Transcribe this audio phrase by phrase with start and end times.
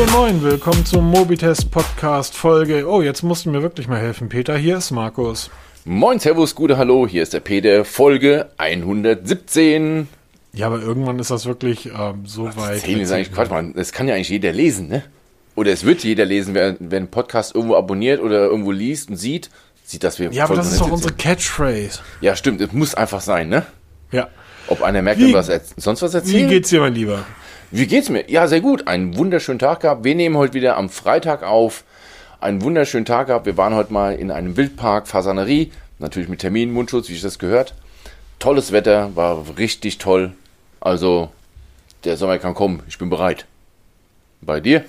[0.00, 2.88] Hallo und moin, willkommen zum Mobitest Podcast Folge.
[2.88, 4.56] Oh, jetzt musst du mir wirklich mal helfen, Peter.
[4.56, 5.50] Hier ist Markus.
[5.84, 10.08] Moin, Servus, gute Hallo, hier ist der Peter, Folge 117.
[10.54, 12.80] Ja, aber irgendwann ist das wirklich ähm, so Das weit.
[12.80, 13.74] Zehn ist eigentlich Quatsch, man.
[13.74, 15.02] Das kann ja eigentlich jeder lesen, ne?
[15.54, 19.16] Oder es wird jeder lesen, wer, wer einen Podcast irgendwo abonniert oder irgendwo liest und
[19.16, 19.50] sieht,
[19.84, 21.98] sieht, dass wir Ja, aber das ist doch 117 unsere Catchphrase.
[22.22, 23.66] Ja, stimmt, es muss einfach sein, ne?
[24.12, 24.28] Ja.
[24.66, 26.48] Ob einer merkt, Wie- was er sonst was Wie erzählt.
[26.48, 27.26] geht's dir, mein Lieber?
[27.72, 28.28] Wie geht's mir?
[28.28, 28.88] Ja, sehr gut.
[28.88, 30.02] Einen wunderschönen Tag gehabt.
[30.02, 31.84] Wir nehmen heute wieder am Freitag auf.
[32.40, 33.46] Einen wunderschönen Tag gehabt.
[33.46, 35.70] Wir waren heute mal in einem Wildpark, Fasanerie.
[36.00, 37.74] Natürlich mit Termin, Mundschutz, wie ich das gehört.
[38.40, 40.32] Tolles Wetter, war richtig toll.
[40.80, 41.30] Also,
[42.02, 42.82] der Sommer kann kommen.
[42.88, 43.46] Ich bin bereit.
[44.40, 44.84] Bei dir?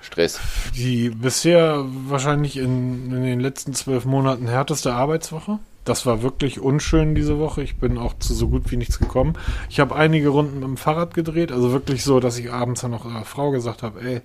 [0.00, 0.40] Stress.
[0.74, 5.58] Die bisher wahrscheinlich in, in den letzten zwölf Monaten härteste Arbeitswoche.
[5.84, 7.62] Das war wirklich unschön diese Woche.
[7.62, 9.34] Ich bin auch zu so gut wie nichts gekommen.
[9.68, 11.52] Ich habe einige Runden mit dem Fahrrad gedreht.
[11.52, 14.22] Also wirklich so, dass ich abends dann noch einer Frau gesagt habe, ey,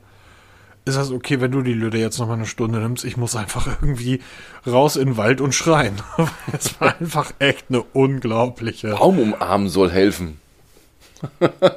[0.86, 3.04] ist das okay, wenn du die Lüde jetzt noch mal eine Stunde nimmst?
[3.04, 4.22] Ich muss einfach irgendwie
[4.66, 5.96] raus in den Wald und schreien.
[6.54, 8.92] Es war einfach echt eine unglaubliche.
[8.96, 10.40] Baum umarmen soll helfen.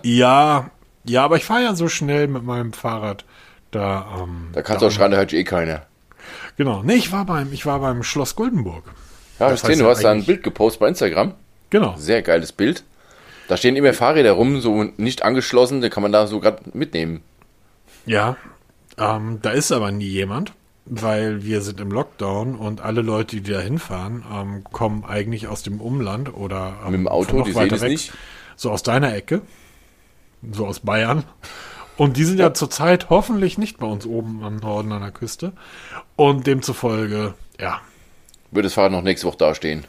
[0.04, 0.70] Ja,
[1.04, 3.24] ja, aber ich fahre ja so schnell mit meinem Fahrrad.
[3.72, 5.82] Da, ähm, Da kannst du auch schreien, da hört eh keiner.
[6.56, 6.82] Genau.
[6.82, 8.84] Nee, ich war beim, ich war beim Schloss Goldenburg.
[9.38, 11.34] Ja, Das heißt du ja hast da ein Bild gepostet bei Instagram.
[11.70, 11.94] Genau.
[11.96, 12.84] Sehr geiles Bild.
[13.48, 17.22] Da stehen immer Fahrräder rum, so nicht angeschlossen, den kann man da so gerade mitnehmen.
[18.06, 18.36] Ja.
[18.98, 20.52] Ähm, da ist aber nie jemand,
[20.84, 25.62] weil wir sind im Lockdown und alle Leute, die da hinfahren, ähm, kommen eigentlich aus
[25.62, 28.12] dem Umland oder ähm, Mit dem Auto, noch die weiter es nicht.
[28.56, 29.42] So aus deiner Ecke.
[30.50, 31.24] So aus Bayern.
[31.96, 35.52] Und die sind ja zurzeit hoffentlich nicht bei uns oben am Norden an der Küste.
[36.16, 37.80] Und demzufolge, ja.
[38.52, 39.84] Wird das Fahrrad noch nächste Woche dastehen.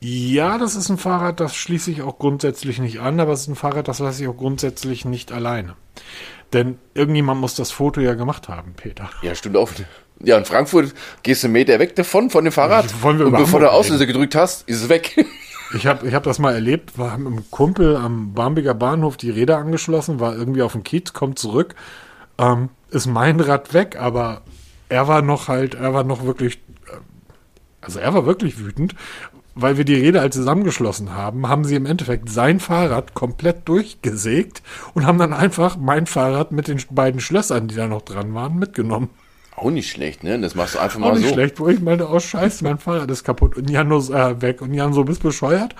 [0.00, 3.48] Ja, das ist ein Fahrrad, das schließe ich auch grundsätzlich nicht an, aber es ist
[3.48, 5.74] ein Fahrrad, das lasse ich auch grundsätzlich nicht alleine.
[6.54, 9.10] Denn irgendjemand muss das Foto ja gemacht haben, Peter.
[9.22, 9.68] Ja, stimmt auch.
[10.22, 12.86] Ja, in Frankfurt gehst du einen Meter weg davon, von dem Fahrrad.
[13.02, 15.26] Wollen wir und bevor du Auslöser gedrückt hast, ist es weg.
[15.72, 19.30] Ich habe ich hab das mal erlebt, war mit einem Kumpel am Barmbiger Bahnhof die
[19.30, 21.76] Räder angeschlossen, war irgendwie auf dem Kiez, kommt zurück,
[22.38, 24.42] ähm, ist mein Rad weg, aber
[24.88, 26.58] er war noch halt, er war noch wirklich,
[27.80, 28.94] also er war wirklich wütend,
[29.54, 34.62] weil wir die Räder halt zusammengeschlossen haben, haben sie im Endeffekt sein Fahrrad komplett durchgesägt
[34.94, 38.58] und haben dann einfach mein Fahrrad mit den beiden Schlössern, die da noch dran waren,
[38.58, 39.10] mitgenommen.
[39.56, 40.40] Auch nicht schlecht, ne?
[40.40, 41.34] Das machst du einfach Auch mal nicht so.
[41.34, 43.56] schlecht, wo ich meinte, oh scheiße, mein Fahrrad ist kaputt.
[43.56, 44.62] Und Jan ist äh, weg.
[44.62, 45.74] Und Jan so, bist bescheuert?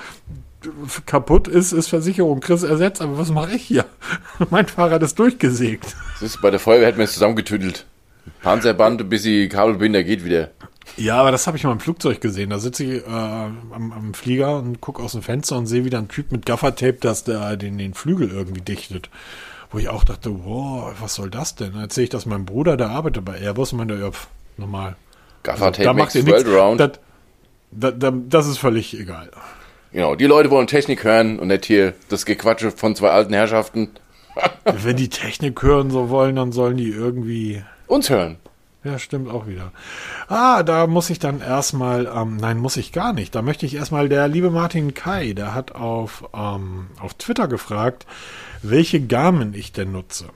[1.07, 3.87] Kaputt ist, ist Versicherung, Chris ersetzt, aber was mache ich hier?
[4.51, 5.97] mein Fahrrad ist durchgesägt.
[6.15, 7.87] Das ist, bei der Feuerwehr hätten wir es zusammengetüdelt.
[8.43, 10.51] Panzerband, bis die Kabelbinder geht wieder.
[10.97, 12.51] Ja, aber das habe ich mal im Flugzeug gesehen.
[12.51, 15.99] Da sitze ich äh, am, am Flieger und gucke aus dem Fenster und sehe wieder
[15.99, 19.09] einen Typ mit Gaffertape, das der den, den Flügel irgendwie dichtet.
[19.71, 21.73] Wo ich auch dachte, wow, was soll das denn?
[21.73, 24.97] Dann erzähle ich das meinem Bruder, der arbeitet bei Airbus und meinte, ja, pf, normal.
[25.43, 26.45] Gaffer-Tape da makes macht ihr nichts.
[26.45, 26.81] world round.
[26.81, 26.91] Das,
[27.71, 29.31] da, da, das ist völlig egal.
[29.93, 33.91] Genau, die Leute wollen Technik hören und nicht hier das Gequatsche von zwei alten Herrschaften.
[34.65, 37.63] Wenn die Technik hören so wollen, dann sollen die irgendwie.
[37.87, 38.37] Uns hören.
[38.83, 39.73] Ja, stimmt auch wieder.
[40.29, 43.35] Ah, da muss ich dann erstmal, ähm, nein, muss ich gar nicht.
[43.35, 48.07] Da möchte ich erstmal, der liebe Martin Kai, der hat auf, ähm, auf Twitter gefragt,
[48.63, 50.31] welche Garmin ich denn nutze.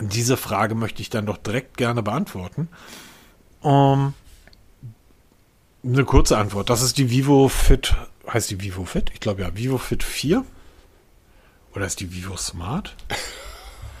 [0.00, 2.68] Diese Frage möchte ich dann doch direkt gerne beantworten.
[3.60, 4.14] Um,
[5.84, 6.70] eine kurze Antwort.
[6.70, 7.94] Das ist die Vivo Fit,
[8.28, 9.10] heißt die Vivo Fit?
[9.14, 10.44] Ich glaube ja, Vivo Fit 4.
[11.74, 12.96] Oder ist die Vivo Smart?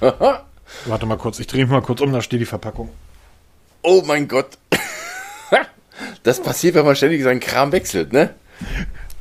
[0.00, 2.90] Warte mal kurz, ich drehe mich mal kurz um, da steht die Verpackung.
[3.82, 4.58] Oh mein Gott.
[6.24, 8.34] Das passiert, wenn man ständig seinen Kram wechselt, ne?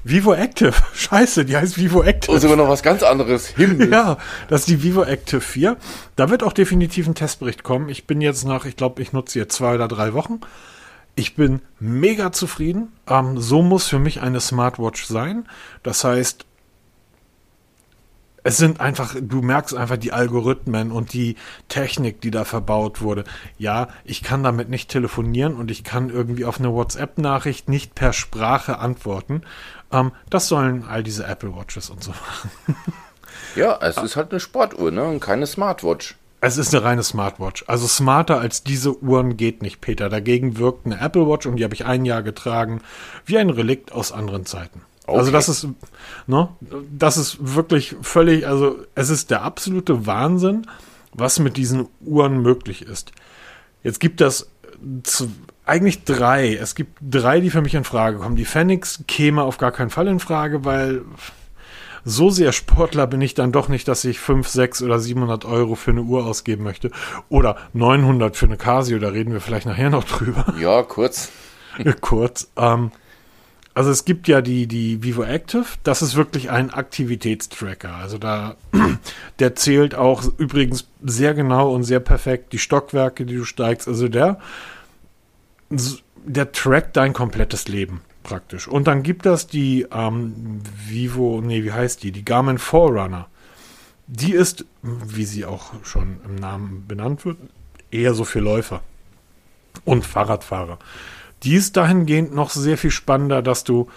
[0.04, 0.74] Vivo Active.
[0.94, 2.32] Scheiße, die heißt Vivo Active.
[2.32, 3.48] Und sogar noch was ganz anderes.
[3.50, 3.90] Himmel.
[3.92, 4.18] Ja,
[4.48, 5.78] das ist die Vivo Active 4.
[6.16, 7.90] Da wird auch definitiv ein Testbericht kommen.
[7.90, 10.42] Ich bin jetzt nach, ich glaube, ich nutze jetzt zwei oder drei Wochen.
[11.16, 12.92] Ich bin mega zufrieden.
[13.08, 15.48] Ähm, so muss für mich eine Smartwatch sein.
[15.84, 16.46] Das heißt,
[18.44, 21.36] es sind einfach, du merkst einfach die Algorithmen und die
[21.68, 23.24] Technik, die da verbaut wurde.
[23.58, 28.14] Ja, ich kann damit nicht telefonieren und ich kann irgendwie auf eine WhatsApp-Nachricht nicht per
[28.14, 29.44] Sprache antworten.
[29.92, 32.12] Ähm, das sollen all diese Apple Watches und so
[32.66, 32.76] machen.
[33.56, 35.04] Ja, es ist halt eine Sportuhr, ne?
[35.04, 36.16] Und keine Smartwatch.
[36.44, 37.66] Es ist eine reine Smartwatch.
[37.68, 40.10] Also smarter als diese Uhren geht nicht, Peter.
[40.10, 42.82] Dagegen wirkt eine Apple Watch und die habe ich ein Jahr getragen,
[43.26, 44.82] wie ein Relikt aus anderen Zeiten.
[45.14, 45.32] Also Okay.
[45.38, 45.68] das ist,
[46.28, 46.50] ne,
[46.92, 50.68] das ist wirklich völlig, also es ist der absolute Wahnsinn,
[51.14, 53.12] was mit diesen Uhren möglich ist.
[53.84, 54.50] Jetzt gibt es
[55.04, 55.28] z-
[55.66, 56.56] eigentlich drei.
[56.56, 58.36] Es gibt drei, die für mich in Frage kommen.
[58.36, 61.02] Die Phoenix käme auf gar keinen Fall in Frage, weil
[62.04, 65.76] so sehr Sportler bin ich dann doch nicht, dass ich 5, 6 oder 700 Euro
[65.76, 66.90] für eine Uhr ausgeben möchte.
[67.30, 70.52] Oder 900 für eine Casio, da reden wir vielleicht nachher noch drüber.
[70.60, 71.30] Ja, kurz.
[72.02, 72.50] kurz.
[72.58, 72.92] Ähm,
[73.74, 77.96] also es gibt ja die, die Vivo Active, das ist wirklich ein Aktivitätstracker.
[77.96, 78.56] Also da,
[79.40, 83.88] der zählt auch übrigens sehr genau und sehr perfekt die Stockwerke, die du steigst.
[83.88, 84.40] Also der,
[86.26, 88.68] der trackt dein komplettes Leben praktisch.
[88.68, 92.12] Und dann gibt es die ähm, Vivo, nee, wie heißt die?
[92.12, 93.28] Die Garmin Forerunner.
[94.08, 97.38] Die ist, wie sie auch schon im Namen benannt wird,
[97.90, 98.82] eher so für Läufer
[99.86, 100.78] und Fahrradfahrer.
[101.44, 103.88] Die ist dahingehend noch sehr viel spannender, dass du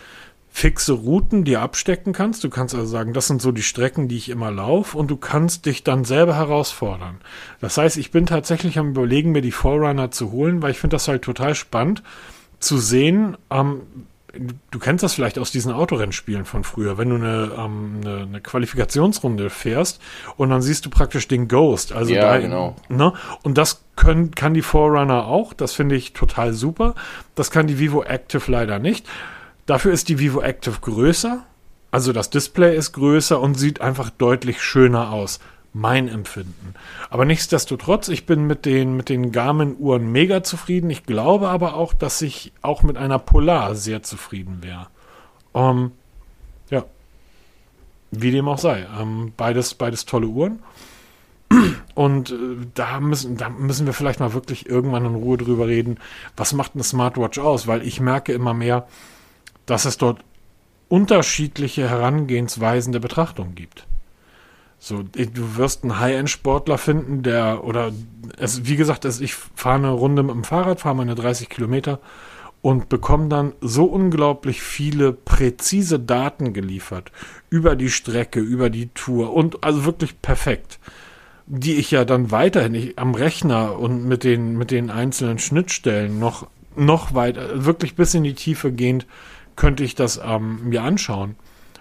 [0.51, 2.45] fixe Routen dir abstecken kannst.
[2.45, 5.17] Du kannst also sagen, das sind so die Strecken, die ich immer laufe und du
[5.17, 7.17] kannst dich dann selber herausfordern.
[7.61, 10.95] Das heißt, ich bin tatsächlich am überlegen, mir die Forerunner zu holen, weil ich finde
[10.95, 12.05] das halt total spannend
[12.61, 13.81] zu sehen, ähm,
[14.71, 18.41] du kennst das vielleicht aus diesen Autorennspielen von früher, wenn du eine, ähm, eine, eine,
[18.41, 20.01] Qualifikationsrunde fährst
[20.37, 21.93] und dann siehst du praktisch den Ghost.
[21.93, 22.77] Also ja, da, genau.
[22.89, 23.13] Ne?
[23.43, 25.53] Und das können, kann die Forerunner auch.
[25.53, 26.95] Das finde ich total super.
[27.35, 29.07] Das kann die Vivo Active leider nicht.
[29.67, 31.45] Dafür ist die Vivo Active größer.
[31.91, 35.41] Also das Display ist größer und sieht einfach deutlich schöner aus
[35.75, 36.75] mein Empfinden.
[37.11, 40.89] Aber nichtsdestotrotz, ich bin mit den, mit den Garmin-Uhren mega zufrieden.
[40.89, 44.87] Ich glaube aber auch, dass ich auch mit einer Polar sehr zufrieden wäre.
[45.53, 45.91] Ähm,
[46.71, 46.85] ja.
[48.13, 48.87] Wie dem auch sei.
[48.99, 50.61] Ähm, beides, beides tolle Uhren.
[51.95, 52.37] Und äh,
[52.75, 55.99] da, müssen, da müssen wir vielleicht mal wirklich irgendwann in Ruhe drüber reden,
[56.37, 57.67] was macht eine Smartwatch aus?
[57.67, 58.87] Weil ich merke immer mehr,
[59.67, 60.25] dass es dort
[60.89, 63.89] unterschiedliche Herangehensweisen der Betrachtung gibt.
[64.85, 67.91] So, du wirst einen High-End-Sportler finden, der, oder
[68.37, 72.01] es, wie gesagt, ich fahre eine Runde mit dem Fahrrad, fahre meine 30 Kilometer
[72.61, 77.13] und bekomme dann so unglaublich viele präzise Daten geliefert
[77.49, 80.79] über die Strecke, über die Tour und also wirklich perfekt,
[81.47, 86.19] die ich ja dann weiterhin ich, am Rechner und mit den, mit den einzelnen Schnittstellen
[86.19, 86.47] noch,
[86.77, 89.07] noch weiter, wirklich bis in die Tiefe gehend,
[89.57, 91.37] könnte ich das ähm, mir anschauen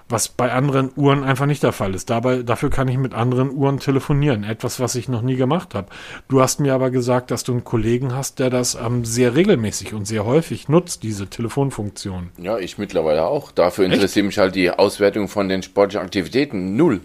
[0.09, 2.09] was bei anderen Uhren einfach nicht der Fall ist.
[2.09, 4.43] Dabei, dafür kann ich mit anderen Uhren telefonieren.
[4.43, 5.87] Etwas, was ich noch nie gemacht habe.
[6.27, 9.93] Du hast mir aber gesagt, dass du einen Kollegen hast, der das ähm, sehr regelmäßig
[9.93, 12.29] und sehr häufig nutzt, diese Telefonfunktion.
[12.37, 13.51] Ja, ich mittlerweile auch.
[13.51, 17.01] Dafür interessiert mich halt die Auswertung von den sportlichen Aktivitäten null.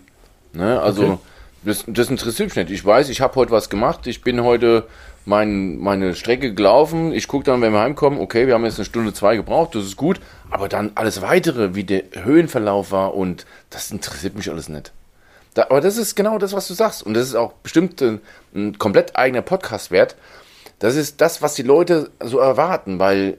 [0.53, 0.81] Ne?
[0.81, 1.19] Also okay.
[1.65, 2.71] das, das interessiert mich nicht.
[2.71, 4.07] Ich weiß, ich habe heute was gemacht.
[4.07, 4.87] Ich bin heute
[5.29, 7.13] mein, meine Strecke gelaufen.
[7.13, 9.85] Ich gucke dann, wenn wir heimkommen, okay, wir haben jetzt eine Stunde, zwei gebraucht, das
[9.85, 10.21] ist gut.
[10.51, 14.93] Aber dann alles weitere, wie der Höhenverlauf war und das interessiert mich alles nicht.
[15.53, 17.03] Da, aber das ist genau das, was du sagst.
[17.03, 18.21] Und das ist auch bestimmt ein,
[18.55, 20.17] ein komplett eigener Podcast wert.
[20.79, 23.37] Das ist das, was die Leute so erwarten, weil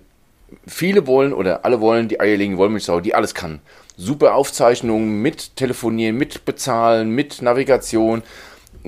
[0.68, 3.62] viele wollen oder alle wollen die eierlegende Wollmilchsau, die alles kann.
[3.97, 8.21] Super Aufzeichnungen mit Telefonieren, mit Bezahlen, mit Navigation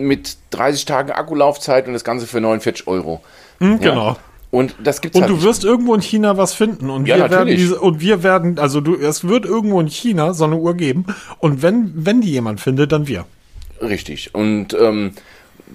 [0.04, 3.22] mit 30 Tagen Akkulaufzeit und das Ganze für 49 Euro.
[3.60, 3.90] Mhm, ja.
[3.90, 4.18] Genau.
[4.52, 7.22] Und das gibt's Und halt du wirst irgendwo in China was finden und ja, wir
[7.24, 7.38] natürlich.
[7.38, 10.76] werden diese und wir werden also du es wird irgendwo in China so eine Uhr
[10.76, 11.06] geben
[11.40, 13.26] und wenn wenn die jemand findet, dann wir.
[13.82, 14.36] Richtig.
[14.36, 15.14] Und ähm,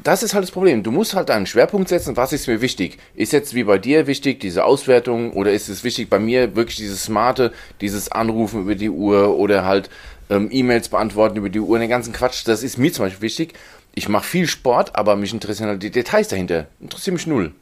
[0.05, 0.83] das ist halt das Problem.
[0.83, 2.99] Du musst halt einen Schwerpunkt setzen, was ist mir wichtig?
[3.15, 6.77] Ist jetzt wie bei dir wichtig, diese Auswertung, oder ist es wichtig bei mir wirklich
[6.77, 9.89] dieses smarte, dieses Anrufen über die Uhr oder halt
[10.29, 13.55] ähm, E-Mails beantworten über die Uhr, den ganzen Quatsch, das ist mir zum Beispiel wichtig
[13.97, 16.67] ich mache viel Sport, aber mich interessieren halt die Details dahinter.
[16.81, 17.53] Interessiert mich null.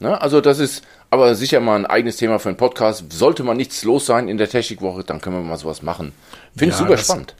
[0.00, 0.20] Ne?
[0.20, 3.12] Also das ist aber sicher mal ein eigenes Thema für einen Podcast.
[3.12, 6.12] Sollte mal nichts los sein in der Technikwoche, dann können wir mal sowas machen.
[6.56, 7.34] Finde ich super das, spannend.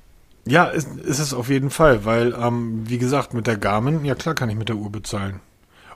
[0.46, 4.14] Ja, ist, ist es auf jeden Fall, weil, ähm, wie gesagt, mit der Garmin, ja
[4.14, 5.40] klar kann ich mit der Uhr bezahlen.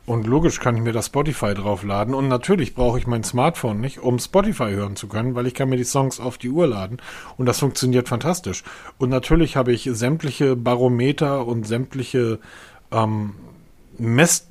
[0.05, 2.15] Und logisch kann ich mir das Spotify draufladen.
[2.15, 5.69] Und natürlich brauche ich mein Smartphone nicht, um Spotify hören zu können, weil ich kann
[5.69, 6.99] mir die Songs auf die Uhr laden.
[7.37, 8.65] Und das funktioniert fantastisch.
[8.99, 12.41] Und natürlich habe ich sämtliche Barometer und sämtliche
[12.91, 13.35] ähm,
[13.99, 14.49] Mess,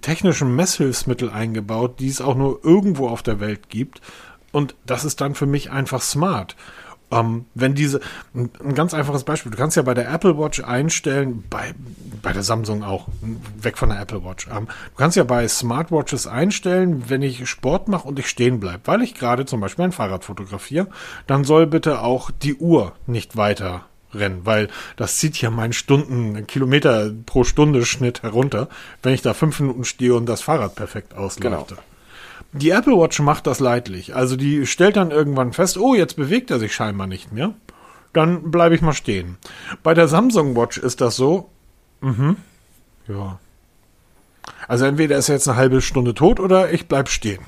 [0.00, 4.00] technischen Messhilfsmittel eingebaut, die es auch nur irgendwo auf der Welt gibt.
[4.50, 6.56] Und das ist dann für mich einfach smart.
[7.14, 8.00] Ähm, wenn diese,
[8.34, 11.74] ein ganz einfaches Beispiel, du kannst ja bei der Apple Watch einstellen, bei,
[12.22, 13.08] bei der Samsung auch,
[13.56, 14.48] weg von der Apple Watch.
[14.48, 18.80] Ähm, du kannst ja bei Smartwatches einstellen, wenn ich Sport mache und ich stehen bleibe,
[18.84, 20.88] weil ich gerade zum Beispiel ein Fahrrad fotografiere,
[21.26, 26.46] dann soll bitte auch die Uhr nicht weiter rennen, weil das zieht ja meinen Stunden,
[26.46, 28.68] Kilometer pro Stunde Schnitt herunter,
[29.02, 31.74] wenn ich da fünf Minuten stehe und das Fahrrad perfekt ausleuchte.
[31.74, 31.82] Genau.
[32.54, 34.14] Die Apple Watch macht das leidlich.
[34.14, 37.52] Also die stellt dann irgendwann fest, oh, jetzt bewegt er sich scheinbar nicht mehr.
[38.12, 39.38] Dann bleibe ich mal stehen.
[39.82, 41.50] Bei der Samsung Watch ist das so.
[42.00, 42.36] Mhm.
[43.08, 43.40] Ja.
[44.68, 47.44] Also entweder ist er jetzt eine halbe Stunde tot oder ich bleib stehen.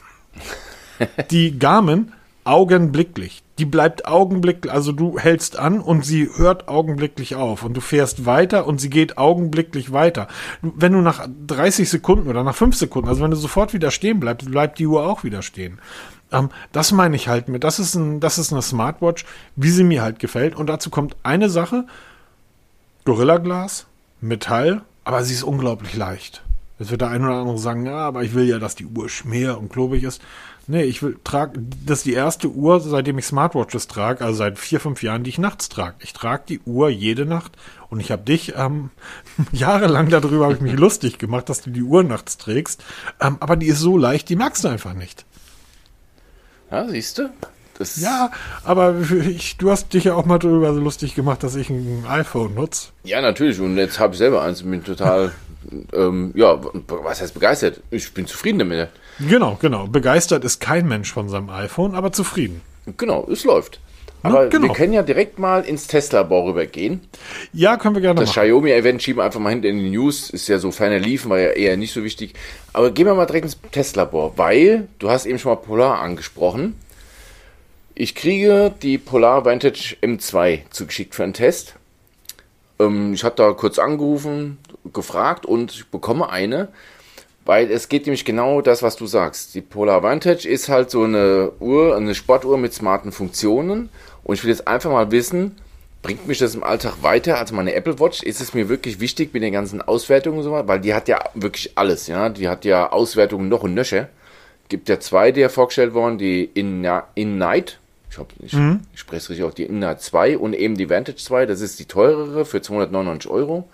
[1.30, 2.12] Die Garmin
[2.46, 3.42] augenblicklich.
[3.58, 8.26] Die bleibt augenblicklich, also du hältst an und sie hört augenblicklich auf und du fährst
[8.26, 10.28] weiter und sie geht augenblicklich weiter.
[10.62, 14.20] Wenn du nach 30 Sekunden oder nach 5 Sekunden, also wenn du sofort wieder stehen
[14.20, 15.80] bleibst, bleibt die Uhr auch wieder stehen.
[16.30, 17.64] Ähm, das meine ich halt mit.
[17.64, 19.24] Das ist, ein, das ist eine Smartwatch,
[19.56, 20.54] wie sie mir halt gefällt.
[20.54, 21.86] Und dazu kommt eine Sache:
[23.04, 23.86] Gorilla Glas,
[24.20, 26.42] Metall, aber sie ist unglaublich leicht.
[26.78, 29.08] Jetzt wird der ein oder andere sagen, ja, aber ich will ja, dass die Uhr
[29.08, 30.20] schmier und klobig ist.
[30.68, 34.58] Nee, ich will trage, das ist die erste Uhr, seitdem ich Smartwatches trage, also seit
[34.58, 35.94] vier, fünf Jahren, die ich nachts trage.
[36.00, 37.52] Ich trage die Uhr jede Nacht
[37.88, 38.90] und ich habe dich ähm,
[39.52, 42.82] jahrelang darüber ich mich lustig gemacht, dass du die Uhr nachts trägst.
[43.20, 45.24] Ähm, aber die ist so leicht, die merkst du einfach nicht.
[46.70, 47.30] Ja, siehst du?
[47.78, 48.30] Das ja,
[48.64, 52.04] aber ich, du hast dich ja auch mal darüber so lustig gemacht, dass ich ein
[52.08, 52.88] iPhone nutze.
[53.04, 53.60] Ja, natürlich.
[53.60, 55.32] Und jetzt habe ich selber eins und bin total,
[55.92, 56.58] ähm, ja,
[56.88, 57.82] was heißt begeistert?
[57.90, 58.88] Ich bin zufrieden damit.
[59.18, 59.86] Genau, genau.
[59.86, 62.60] Begeistert ist kein Mensch von seinem iPhone, aber zufrieden.
[62.96, 63.80] Genau, es läuft.
[64.22, 64.68] Aber ja, genau.
[64.68, 67.00] wir können ja direkt mal ins Tesla-Bau rübergehen.
[67.52, 70.30] Ja, können wir gerne Das Xiaomi-Event schieben wir einfach mal hinten in die News.
[70.30, 72.34] Ist ja so feiner liefen, war ja eher nicht so wichtig.
[72.72, 76.74] Aber gehen wir mal direkt ins Tesla-Bau, weil du hast eben schon mal Polar angesprochen.
[77.94, 81.74] Ich kriege die Polar Vantage M2 zugeschickt für einen Test.
[82.78, 84.58] Ähm, ich habe da kurz angerufen,
[84.92, 86.68] gefragt und ich bekomme eine.
[87.46, 89.54] Weil es geht nämlich genau das, was du sagst.
[89.54, 93.88] Die Polar Vantage ist halt so eine Uhr, eine Sportuhr mit smarten Funktionen.
[94.24, 95.56] Und ich will jetzt einfach mal wissen,
[96.02, 98.24] bringt mich das im Alltag weiter als meine Apple Watch?
[98.24, 100.66] Ist es mir wirklich wichtig mit den ganzen Auswertungen und so weiter?
[100.66, 102.28] Weil die hat ja wirklich alles, ja.
[102.30, 104.08] Die hat ja Auswertungen noch und nöcher.
[104.68, 106.84] Gibt ja zwei, die ja vorgestellt worden, die In,
[107.14, 107.78] In Night.
[108.10, 108.80] Ich, hoffe, ich, mhm.
[108.92, 111.46] ich spreche es richtig auf, die In Night 2 und eben die Vantage 2.
[111.46, 113.68] Das ist die teurere für 299 Euro,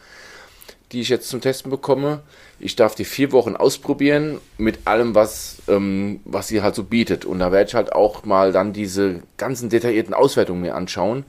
[0.92, 2.20] die ich jetzt zum Testen bekomme.
[2.60, 7.24] Ich darf die vier Wochen ausprobieren mit allem, was, ähm, was sie halt so bietet.
[7.24, 11.24] Und da werde ich halt auch mal dann diese ganzen detaillierten Auswertungen mir anschauen.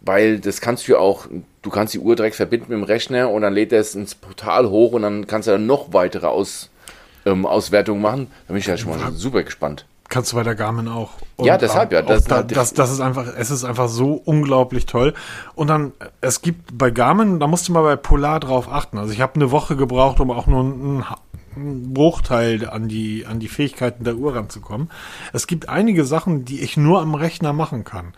[0.00, 1.26] Weil das kannst du ja auch,
[1.62, 4.14] du kannst die Uhr direkt verbinden mit dem Rechner und dann lädt er es ins
[4.14, 6.70] Portal hoch und dann kannst du dann noch weitere Aus,
[7.24, 8.26] ähm, Auswertungen machen.
[8.46, 9.86] Da bin ich ja schon mal super gespannt.
[10.12, 11.12] Kannst du bei der Garmin auch.
[11.36, 12.02] Und ja, deshalb ja.
[12.02, 15.14] Das, da, das, das ist einfach, es ist einfach so unglaublich toll.
[15.54, 18.98] Und dann, es gibt bei Garmin, da musst du mal bei Polar drauf achten.
[18.98, 21.04] Also ich habe eine Woche gebraucht, um auch nur einen,
[21.56, 24.90] einen Bruchteil an die, an die Fähigkeiten der Uhr ranzukommen.
[25.32, 28.12] Es gibt einige Sachen, die ich nur am Rechner machen kann.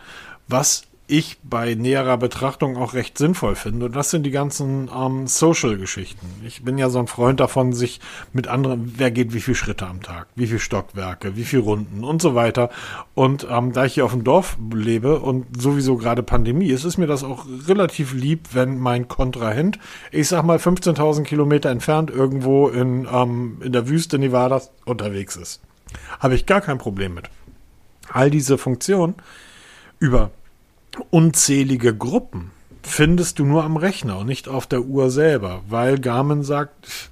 [0.49, 3.85] Was ich bei näherer Betrachtung auch recht sinnvoll finde.
[3.85, 6.25] Und das sind die ganzen ähm, Social-Geschichten.
[6.45, 7.99] Ich bin ja so ein Freund davon, sich
[8.33, 12.03] mit anderen, wer geht wie viele Schritte am Tag, wie viele Stockwerke, wie viele Runden
[12.03, 12.69] und so weiter.
[13.13, 16.97] Und ähm, da ich hier auf dem Dorf lebe und sowieso gerade Pandemie ist, ist
[16.97, 19.77] mir das auch relativ lieb, wenn mein Kontrahent,
[20.11, 25.61] ich sag mal 15.000 Kilometer entfernt irgendwo in, ähm, in der Wüste Nevadas unterwegs ist.
[26.19, 27.29] Habe ich gar kein Problem mit.
[28.11, 29.15] All diese Funktionen
[29.99, 30.31] über
[31.09, 32.51] unzählige Gruppen
[32.83, 37.09] findest du nur am Rechner und nicht auf der Uhr selber, weil Garmin sagt,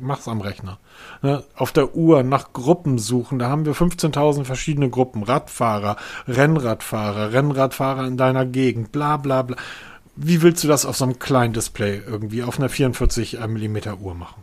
[0.00, 0.78] mach's am Rechner.
[1.22, 5.22] Ne, auf der Uhr nach Gruppen suchen, da haben wir 15.000 verschiedene Gruppen.
[5.22, 9.56] Radfahrer, Rennradfahrer, Rennradfahrer in deiner Gegend, bla bla bla.
[10.16, 14.14] Wie willst du das auf so einem kleinen Display irgendwie auf einer 44 mm Uhr
[14.14, 14.42] machen?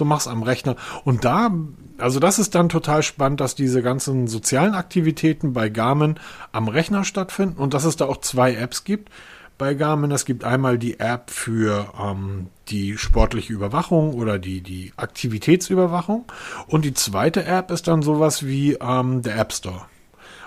[0.00, 0.76] So mach's am Rechner.
[1.04, 1.50] Und da,
[1.98, 6.18] also das ist dann total spannend, dass diese ganzen sozialen Aktivitäten bei Garmin
[6.52, 9.10] am Rechner stattfinden und dass es da auch zwei Apps gibt
[9.58, 10.10] bei Garmin.
[10.10, 16.24] Es gibt einmal die App für ähm, die sportliche Überwachung oder die, die Aktivitätsüberwachung.
[16.66, 19.82] Und die zweite App ist dann sowas wie ähm, der App Store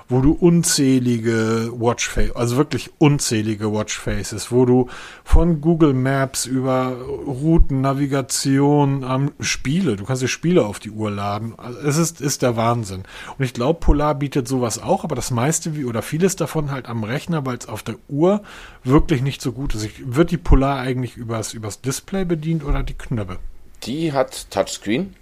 [0.10, 4.90] wo du unzählige Watchfaces, also wirklich unzählige Watchfaces, wo du
[5.24, 6.96] von Google Maps über
[7.26, 11.54] Routen, Navigation, ähm, Spiele, du kannst dir Spiele auf die Uhr laden.
[11.58, 13.04] Also es ist, ist der Wahnsinn.
[13.38, 16.88] Und ich glaube, Polar bietet sowas auch, aber das meiste wie oder vieles davon halt
[16.88, 18.44] am Rechner, weil es auf der Uhr
[18.84, 19.90] wirklich nicht so gut ist.
[20.06, 23.40] Wird die Polar eigentlich übers, übers Display bedient oder die Knöpfe?
[23.84, 25.16] Die hat Touchscreen,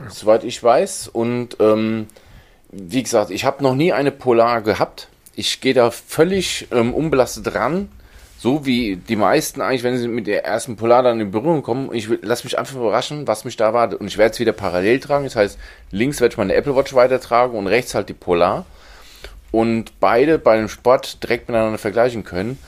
[0.00, 0.10] ja.
[0.10, 1.08] soweit ich weiß.
[1.08, 2.06] Und ähm,
[2.76, 5.08] wie gesagt, ich habe noch nie eine Polar gehabt.
[5.34, 7.88] Ich gehe da völlig ähm, unbelastet ran.
[8.38, 11.94] So wie die meisten eigentlich, wenn sie mit der ersten Polar dann in Berührung kommen.
[11.94, 14.00] Ich lasse mich einfach überraschen, was mich da wartet.
[14.00, 15.24] Und ich werde es wieder parallel tragen.
[15.24, 15.58] Das heißt,
[15.92, 18.66] links werde ich meine Apple Watch weitertragen und rechts halt die Polar.
[19.50, 22.58] Und beide bei dem Sport direkt miteinander vergleichen können.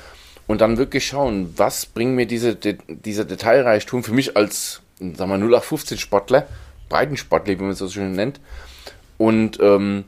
[0.47, 5.31] Und dann wirklich schauen, was bringen mir diese, de, dieser Detailreichtum für mich als, sagen
[5.31, 6.47] wir, 0815 Sportler,
[6.89, 8.41] Breitensportler, wie man es so schön nennt,
[9.19, 10.05] und ähm,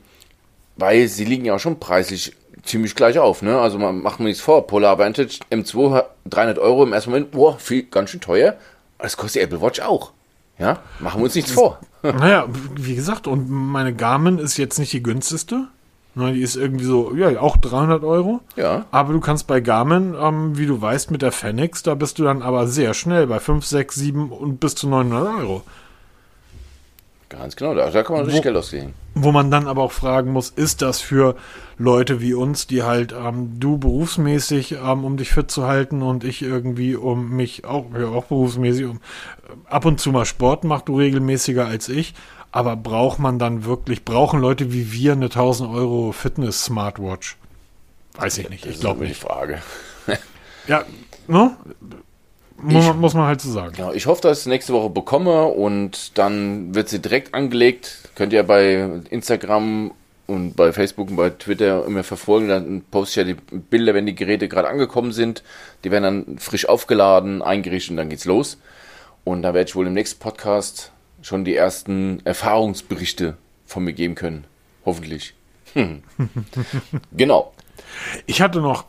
[0.77, 3.59] weil sie liegen ja schon preislich ziemlich gleich auf, ne?
[3.59, 4.67] Also man macht mir nichts vor.
[4.67, 8.55] Polar Vantage M2 300 Euro im ersten Moment, boah, viel, ganz schön teuer.
[8.97, 10.11] Das kostet die Apple Watch auch.
[10.57, 11.79] Ja, machen wir uns nichts vor.
[12.01, 12.47] Naja,
[12.77, 15.67] wie gesagt, und meine Garmin ist jetzt nicht die günstigste.
[16.15, 18.39] Ne, die ist irgendwie so, ja, auch 300 Euro.
[18.55, 18.85] Ja.
[18.89, 22.23] Aber du kannst bei Garmin, ähm, wie du weißt, mit der Fenix, da bist du
[22.23, 25.63] dann aber sehr schnell bei 5, 6, 7 und bis zu 900 Euro.
[27.29, 28.93] Ganz genau, da, da kann man richtig Geld ausgeben.
[29.13, 31.35] Wo man dann aber auch fragen muss, ist das für
[31.77, 36.23] Leute wie uns, die halt, ähm, du berufsmäßig, ähm, um dich fit zu halten und
[36.23, 40.63] ich irgendwie, um mich auch, ja, auch berufsmäßig, um, äh, ab und zu mal Sport
[40.63, 42.15] macht, du regelmäßiger als ich.
[42.51, 47.37] Aber braucht man dann wirklich, brauchen Leute wie wir eine 1000 Euro Fitness-Smartwatch?
[48.17, 49.11] Weiß ich nicht, Das ich glaube nicht.
[49.21, 49.61] die Frage.
[50.67, 50.83] Ja,
[51.27, 51.55] ne?
[52.67, 53.73] Ich- muss man halt so sagen.
[53.75, 58.09] Genau, ich hoffe, dass ich es nächste Woche bekomme und dann wird sie direkt angelegt.
[58.15, 59.91] Könnt ihr bei Instagram
[60.27, 62.49] und bei Facebook und bei Twitter immer verfolgen.
[62.49, 65.43] Dann poste ich ja die Bilder, wenn die Geräte gerade angekommen sind.
[65.83, 68.57] Die werden dann frisch aufgeladen, eingerichtet und dann geht's los.
[69.23, 74.15] Und da werde ich wohl im nächsten Podcast schon die ersten Erfahrungsberichte von mir geben
[74.15, 74.45] können.
[74.85, 75.33] Hoffentlich.
[75.73, 76.01] Hm.
[77.15, 77.53] genau.
[78.25, 78.85] Ich hatte noch,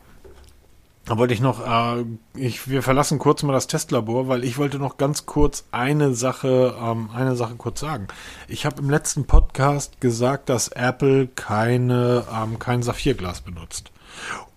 [1.05, 2.05] da wollte ich noch, äh,
[2.35, 6.75] ich, wir verlassen kurz mal das Testlabor, weil ich wollte noch ganz kurz eine Sache,
[6.79, 8.07] ähm, eine Sache kurz sagen.
[8.47, 13.91] Ich habe im letzten Podcast gesagt, dass Apple keine, ähm, kein Saphirglas benutzt.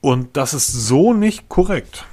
[0.01, 2.05] Und das ist so nicht korrekt.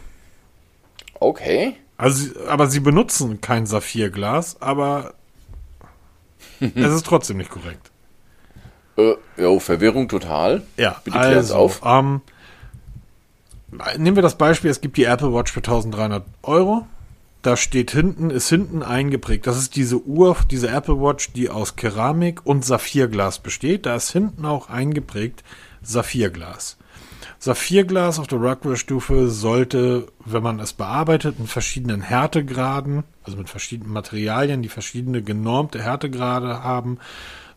[1.20, 1.76] Okay.
[1.98, 5.14] Also, aber sie benutzen kein Saphirglas, aber
[6.60, 7.92] es ist trotzdem nicht korrekt.
[8.98, 10.64] Äh, jo, Verwirrung total.
[10.76, 11.82] Ja, Bitte also, auf.
[11.86, 12.20] Ähm,
[13.98, 16.88] nehmen wir das Beispiel, es gibt die Apple Watch für 1300 Euro.
[17.42, 19.48] Da steht hinten, ist hinten eingeprägt.
[19.48, 23.88] Das ist diese Uhr, diese Apple Watch, die aus Keramik und Saphirglas besteht.
[23.88, 25.44] Da ist hinten auch eingeprägt
[25.82, 26.78] Saphirglas.
[27.40, 33.92] Saphirglas auf der Rockwell-Stufe sollte, wenn man es bearbeitet, in verschiedenen Härtegraden, also mit verschiedenen
[33.92, 37.00] Materialien, die verschiedene genormte Härtegrade haben,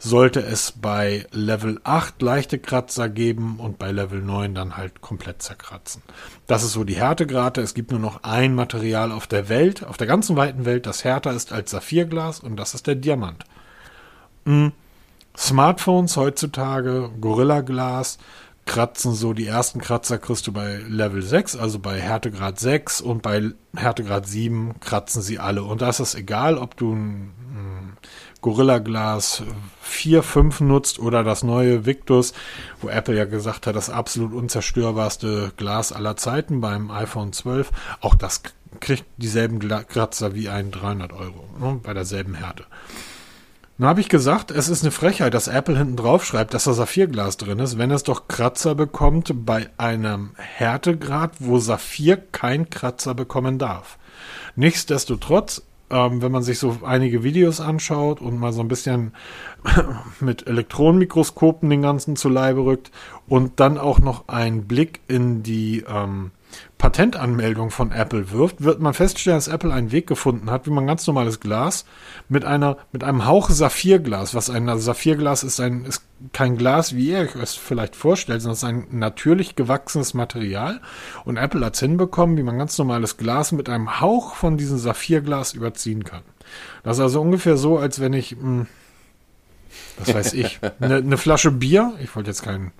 [0.04, 5.42] sollte es bei Level 8 leichte Kratzer geben und bei Level 9 dann halt komplett
[5.42, 6.02] zerkratzen.
[6.46, 7.62] Das ist so die Härtegrade.
[7.62, 11.04] Es gibt nur noch ein Material auf der Welt, auf der ganzen weiten Welt, das
[11.04, 13.44] härter ist als Saphirglas und das ist der Diamant.
[14.44, 14.68] Mm.
[15.36, 18.18] Smartphones heutzutage, Gorilla Glas,
[18.66, 23.22] kratzen so die ersten Kratzer kriegst du bei Level 6, also bei Härtegrad 6 und
[23.22, 25.64] bei Härtegrad 7 kratzen sie alle.
[25.64, 27.32] Und da ist es egal, ob du ein
[28.44, 29.42] Gorilla Glas
[29.80, 32.34] 4, 5 nutzt oder das neue Victus,
[32.82, 37.70] wo Apple ja gesagt hat, das absolut unzerstörbarste Glas aller Zeiten beim iPhone 12.
[38.02, 38.42] Auch das
[38.80, 42.64] kriegt dieselben Kratzer wie ein 300 Euro ne, bei derselben Härte.
[43.78, 46.74] Dann habe ich gesagt, es ist eine Frechheit, dass Apple hinten drauf schreibt, dass da
[46.74, 53.14] Saphirglas drin ist, wenn es doch Kratzer bekommt bei einem Härtegrad, wo Saphir kein Kratzer
[53.14, 53.96] bekommen darf.
[54.54, 55.62] Nichtsdestotrotz,
[55.94, 59.12] ähm, wenn man sich so einige Videos anschaut und mal so ein bisschen
[60.20, 62.90] mit Elektronenmikroskopen den ganzen zu Leibe rückt
[63.28, 66.32] und dann auch noch einen Blick in die ähm,
[66.78, 70.86] Patentanmeldung von Apple wirft, wird man feststellen, dass Apple einen Weg gefunden hat, wie man
[70.86, 71.84] ganz normales Glas
[72.28, 77.10] mit einer mit einem Hauch Saphirglas, was ein Saphirglas ist ein ist kein Glas, wie
[77.10, 80.80] ihr euch es vielleicht vorstellt, sondern es ist ein natürlich gewachsenes Material
[81.24, 84.78] und Apple hat es hinbekommen, wie man ganz normales Glas mit einem Hauch von diesem
[84.78, 86.22] Saphirglas überziehen kann.
[86.82, 88.66] Das ist also ungefähr so, als wenn ich mh,
[89.98, 92.72] was weiß ich, eine, eine Flasche Bier, ich wollte jetzt keinen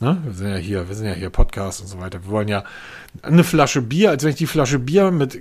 [0.00, 0.18] Ne?
[0.24, 2.24] Wir sind ja hier, wir sind ja hier Podcast und so weiter.
[2.24, 2.64] Wir wollen ja
[3.20, 5.38] eine Flasche Bier, als wenn ich die Flasche Bier mit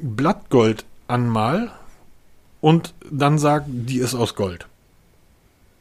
[0.00, 1.72] Blattgold anmal
[2.60, 4.66] und dann sag, die ist aus Gold.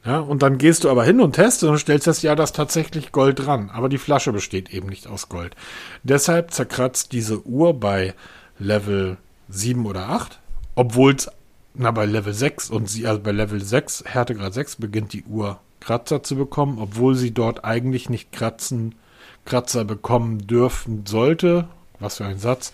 [0.06, 2.56] Ja, und dann gehst du aber hin und testest und stellst fest, ja, da ist
[2.56, 3.70] tatsächlich Gold dran.
[3.70, 5.56] Aber die Flasche besteht eben nicht aus Gold.
[6.04, 8.16] Deshalb zerkratzt diese Uhr bei
[8.58, 9.18] Level
[9.50, 10.40] 7 oder 8,
[10.74, 11.30] obwohl es,
[11.76, 15.60] na, bei Level 6 und sie, also bei Level 6, Härtegrad 6, beginnt die Uhr
[15.82, 18.96] Kratzer zu bekommen, obwohl sie dort eigentlich nicht kratzen,
[19.44, 21.68] Kratzer bekommen dürfen sollte.
[22.00, 22.72] Was für ein Satz.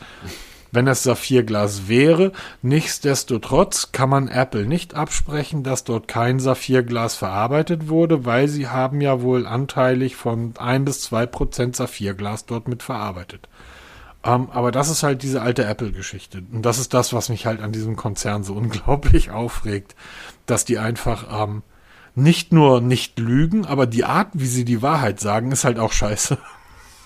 [0.72, 7.88] Wenn es Saphirglas wäre, nichtsdestotrotz kann man Apple nicht absprechen, dass dort kein Saphirglas verarbeitet
[7.88, 12.84] wurde, weil sie haben ja wohl anteilig von ein bis zwei Prozent Saphirglas dort mit
[12.84, 13.48] verarbeitet.
[14.24, 16.44] Ähm, aber das ist halt diese alte Apple-Geschichte.
[16.52, 19.96] Und das ist das, was mich halt an diesem Konzern so unglaublich aufregt,
[20.46, 21.64] dass die einfach ähm,
[22.18, 25.92] nicht nur nicht lügen, aber die Art, wie sie die Wahrheit sagen, ist halt auch
[25.92, 26.38] scheiße.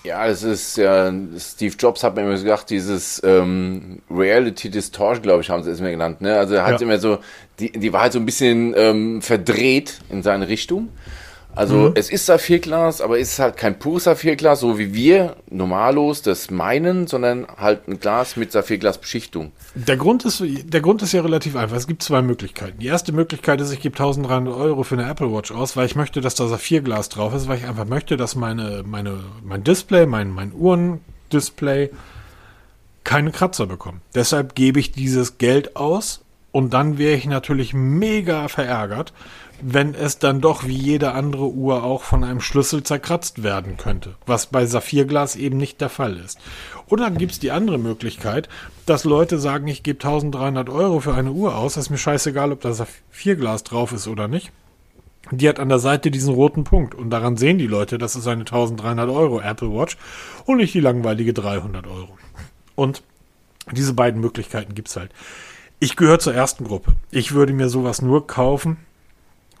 [0.04, 5.42] Ja, es ist ja, Steve Jobs hat mir immer gesagt, dieses ähm, Reality Distortion, glaube
[5.42, 6.20] ich, haben sie es mir genannt.
[6.20, 6.36] Ne?
[6.36, 6.86] Also er hat Ja.
[6.86, 7.18] immer so
[7.60, 10.88] die, die Wahrheit so ein bisschen ähm, verdreht in seine Richtung.
[11.54, 11.92] Also Mhm.
[11.96, 16.50] es ist Saphirglas, aber es ist halt kein pures Saphirglas, so wie wir normallos das
[16.50, 19.52] meinen, sondern halt ein Glas mit Saphirglasbeschichtung.
[19.74, 21.76] Der Grund, ist, der Grund ist ja relativ einfach.
[21.76, 22.78] Es gibt zwei Möglichkeiten.
[22.78, 25.94] Die erste Möglichkeit ist, ich gebe 1300 Euro für eine Apple Watch aus, weil ich
[25.94, 30.06] möchte, dass da Saphirglas drauf ist, weil ich einfach möchte, dass meine, meine, mein Display,
[30.06, 31.90] mein, mein Uhrendisplay
[33.04, 34.00] keine Kratzer bekommt.
[34.14, 36.20] Deshalb gebe ich dieses Geld aus
[36.52, 39.12] und dann wäre ich natürlich mega verärgert,
[39.64, 44.16] wenn es dann doch wie jede andere Uhr auch von einem Schlüssel zerkratzt werden könnte,
[44.26, 46.38] was bei Saphirglas eben nicht der Fall ist.
[46.86, 48.48] Und dann gibt's die andere Möglichkeit,
[48.86, 52.60] dass Leute sagen, ich gebe 1300 Euro für eine Uhr aus, ist mir scheißegal, ob
[52.60, 54.50] da Saphirglas drauf ist oder nicht.
[55.30, 58.26] Die hat an der Seite diesen roten Punkt und daran sehen die Leute, das ist
[58.26, 59.96] eine 1300 Euro Apple Watch
[60.44, 62.18] und nicht die langweilige 300 Euro.
[62.74, 63.02] Und
[63.70, 65.12] diese beiden Möglichkeiten gibt's halt.
[65.78, 66.94] Ich gehöre zur ersten Gruppe.
[67.12, 68.78] Ich würde mir sowas nur kaufen,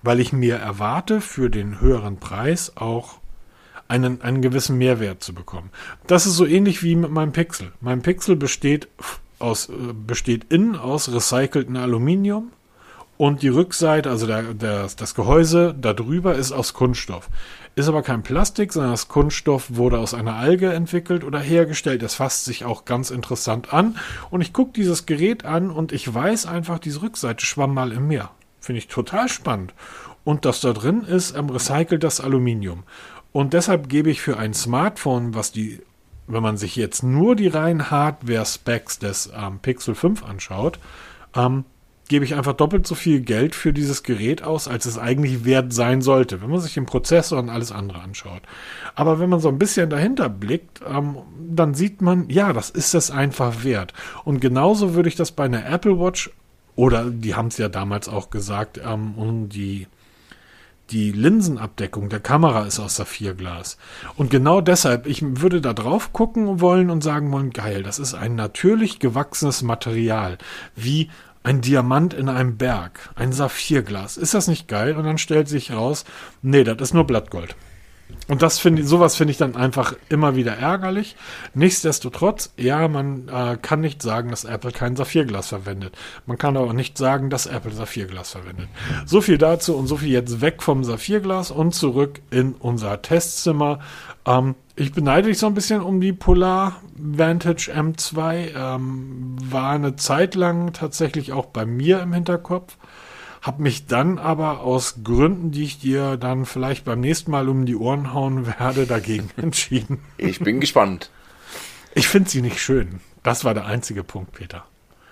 [0.02, 3.18] weil ich mir erwarte, für den höheren Preis auch
[3.88, 5.70] einen, einen gewissen Mehrwert zu bekommen.
[6.06, 7.72] Das ist so ähnlich wie mit meinem Pixel.
[7.80, 8.88] Mein Pixel besteht
[9.38, 12.52] aus, äh, besteht innen aus recyceltem Aluminium
[13.18, 17.28] und die Rückseite, also der, der, das Gehäuse darüber ist aus Kunststoff.
[17.74, 22.02] Ist aber kein Plastik, sondern das Kunststoff wurde aus einer Alge entwickelt oder hergestellt.
[22.02, 23.96] Das fasst sich auch ganz interessant an.
[24.30, 28.08] Und ich gucke dieses Gerät an und ich weiß einfach, diese Rückseite schwamm mal im
[28.08, 28.30] Meer.
[28.62, 29.74] Finde ich total spannend.
[30.24, 32.84] Und das da drin ist ähm, recyceltes Aluminium.
[33.32, 35.80] Und deshalb gebe ich für ein Smartphone, was die,
[36.28, 40.78] wenn man sich jetzt nur die reinen Hardware-Specs des ähm, Pixel 5 anschaut,
[41.34, 41.64] ähm,
[42.08, 45.72] gebe ich einfach doppelt so viel Geld für dieses Gerät aus, als es eigentlich wert
[45.72, 48.42] sein sollte, wenn man sich den Prozessor und alles andere anschaut.
[48.94, 52.94] Aber wenn man so ein bisschen dahinter blickt, ähm, dann sieht man, ja, das ist
[52.94, 53.94] es einfach wert.
[54.24, 56.30] Und genauso würde ich das bei einer Apple Watch,
[56.76, 59.86] oder die haben es ja damals auch gesagt, ähm, um die
[60.90, 63.78] die Linsenabdeckung der Kamera ist aus Saphirglas.
[64.16, 68.14] Und genau deshalb, ich würde da drauf gucken wollen und sagen wollen, geil, das ist
[68.14, 70.36] ein natürlich gewachsenes Material,
[70.76, 71.10] wie
[71.44, 74.16] ein Diamant in einem Berg, ein Saphirglas.
[74.16, 74.96] Ist das nicht geil?
[74.96, 76.04] Und dann stellt sich raus,
[76.42, 77.56] nee, das ist nur Blattgold.
[78.28, 81.16] Und das finde ich, sowas finde ich dann einfach immer wieder ärgerlich.
[81.54, 85.96] Nichtsdestotrotz, ja, man äh, kann nicht sagen, dass Apple kein Saphirglas verwendet.
[86.26, 88.68] Man kann aber auch nicht sagen, dass Apple Saphirglas verwendet.
[89.06, 93.80] So viel dazu und so viel jetzt weg vom Saphirglas und zurück in unser Testzimmer.
[94.26, 98.54] Ähm, ich beneide dich so ein bisschen um die Polar Vantage M2.
[98.56, 102.76] Ähm, war eine Zeit lang tatsächlich auch bei mir im Hinterkopf.
[103.42, 107.66] Hab mich dann aber aus Gründen, die ich dir dann vielleicht beim nächsten Mal um
[107.66, 109.98] die Ohren hauen werde, dagegen entschieden.
[110.16, 111.10] Ich bin gespannt.
[111.94, 113.00] Ich finde sie nicht schön.
[113.24, 114.64] Das war der einzige Punkt, Peter.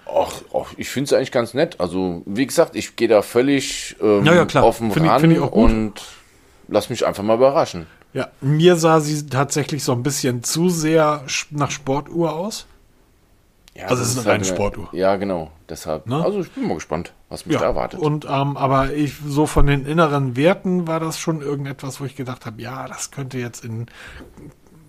[0.06, 1.80] Ach, ach ich finde es eigentlich ganz nett.
[1.80, 4.64] Also, wie gesagt, ich gehe da völlig ähm, Ja, ja, klar.
[4.64, 5.52] offen Find ich- ran ich gut.
[5.52, 5.92] und
[6.68, 7.86] lass mich einfach mal überraschen.
[8.12, 12.66] Ja, mir sah sie tatsächlich so ein bisschen zu sehr nach Sportuhr aus.
[13.80, 14.88] Ja, Also, es ist eine halt Sportuhr.
[14.92, 15.50] Ja, genau.
[15.68, 16.06] Deshalb.
[16.06, 16.22] Ne?
[16.22, 18.00] Also, ich bin mal gespannt, was mich da erwartet.
[18.00, 22.16] Und ähm, aber ich so von den inneren Werten war das schon irgendetwas, wo ich
[22.16, 23.86] gedacht habe, ja, das könnte jetzt in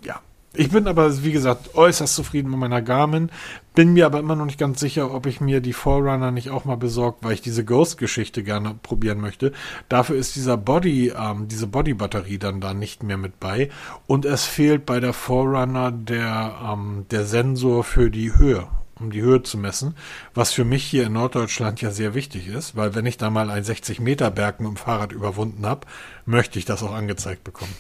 [0.04, 0.20] ja.
[0.54, 3.30] Ich bin aber, wie gesagt, äußerst zufrieden mit meiner Garmin.
[3.74, 6.66] Bin mir aber immer noch nicht ganz sicher, ob ich mir die Forerunner nicht auch
[6.66, 9.54] mal besorgt, weil ich diese Ghost-Geschichte gerne probieren möchte.
[9.88, 13.70] Dafür ist dieser Body, ähm, diese Body-Batterie dann da nicht mehr mit bei.
[14.08, 18.68] Und es fehlt bei der Forerunner der, ähm, der Sensor für die Höhe
[19.02, 19.96] um die Höhe zu messen,
[20.34, 23.50] was für mich hier in Norddeutschland ja sehr wichtig ist, weil wenn ich da mal
[23.50, 25.88] einen 60 Meter Berg mit dem Fahrrad überwunden habe,
[26.26, 27.74] möchte ich das auch angezeigt bekommen.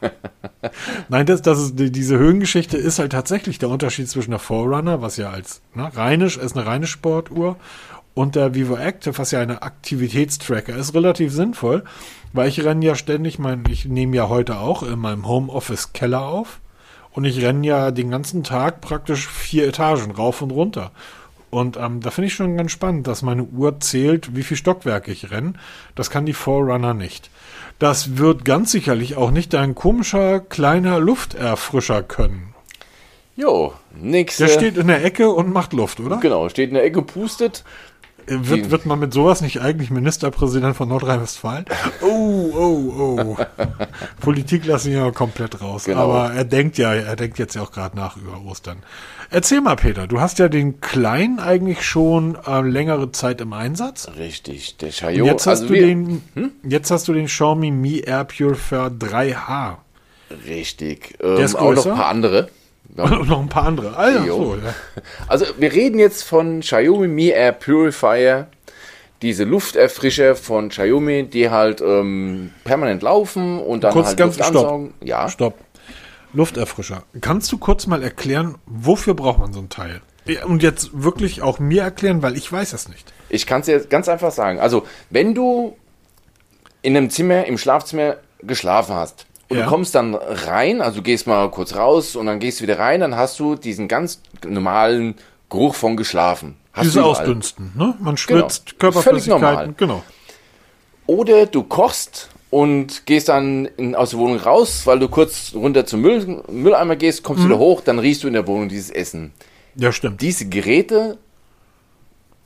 [1.08, 5.02] Nein, das, das ist, die- diese Höhengeschichte ist halt tatsächlich der Unterschied zwischen der Forerunner,
[5.02, 7.56] was ja als ne, reinisch ist eine reine Sportuhr,
[8.12, 11.84] und der Vivo Active, was ja eine Aktivitätstracker ist, relativ sinnvoll,
[12.32, 16.22] weil ich renne ja ständig, mein, ich nehme ja heute auch in meinem Homeoffice Keller
[16.22, 16.60] auf
[17.12, 20.92] und ich renne ja den ganzen Tag praktisch vier Etagen rauf und runter.
[21.50, 25.10] Und ähm, da finde ich schon ganz spannend, dass meine Uhr zählt, wie viel Stockwerke
[25.10, 25.54] ich renne.
[25.96, 27.30] Das kann die Forerunner nicht.
[27.80, 32.54] Das wird ganz sicherlich auch nicht ein komischer kleiner Lufterfrischer können.
[33.36, 34.44] Jo, nächste.
[34.44, 36.18] Der steht in der Ecke und macht Luft, oder?
[36.18, 37.64] Genau, steht in der Ecke, pustet.
[38.32, 41.64] Wird, wird man mit sowas nicht eigentlich Ministerpräsident von Nordrhein-Westfalen?
[42.02, 42.92] Oh, oh,
[43.36, 43.36] oh.
[44.20, 45.84] Politik lassen wir ja komplett raus.
[45.84, 46.00] Genau.
[46.12, 48.78] Aber er denkt ja, er denkt jetzt ja auch gerade nach über Ostern.
[49.30, 54.08] Erzähl mal, Peter, du hast ja den Kleinen eigentlich schon äh, längere Zeit im Einsatz.
[54.18, 55.24] Richtig, der Und Chayo.
[55.26, 56.22] jetzt hast also du wir- den,
[56.62, 59.76] jetzt hast du den Xiaomi Mi Air Purifier 3H.
[60.46, 61.16] Richtig.
[61.22, 61.90] Ähm, ist auch noch größer?
[61.92, 62.48] ein paar andere.
[62.96, 63.96] Und noch ein paar andere.
[63.96, 64.74] Ah, ja, so, ja.
[65.28, 68.48] Also wir reden jetzt von Xiaomi Mi Air Purifier,
[69.22, 74.48] diese Lufterfrischer von Xiaomi, die halt ähm, permanent laufen und dann Kurz halt ganz Luft
[74.50, 74.64] stopp.
[74.64, 74.94] ansaugen.
[75.02, 75.54] Ja, Stopp.
[76.32, 77.02] Lufterfrischer.
[77.20, 80.00] Kannst du kurz mal erklären, wofür braucht man so ein Teil?
[80.46, 83.12] Und jetzt wirklich auch mir erklären, weil ich weiß es nicht.
[83.30, 84.60] ich kann es dir ganz einfach sagen.
[84.60, 85.76] Also, wenn du
[86.82, 89.64] in einem Zimmer, im Schlafzimmer geschlafen hast und Ja.
[89.64, 92.78] du kommst dann rein, also du gehst mal kurz raus und dann gehst du wieder
[92.78, 95.16] rein, dann hast du diesen ganz normalen
[95.50, 96.56] Geruch von geschlafen.
[96.72, 97.02] Hast Dieses.
[97.02, 97.94] Ausdünsten, ne?
[97.98, 98.16] Man Genau.
[98.16, 99.74] schwitzt, Völlig Körperflüssigkeiten, normal.
[99.76, 100.02] genau.
[101.06, 105.84] Oder du kochst und gehst dann in, aus der Wohnung raus, weil du kurz runter
[105.84, 107.48] zum Müll, Mülleimer gehst, kommst Mhm.
[107.48, 109.32] wieder hoch, dann riechst du in der Wohnung dieses Essen.
[109.74, 110.20] Ja, stimmt.
[110.22, 111.18] Diese Geräte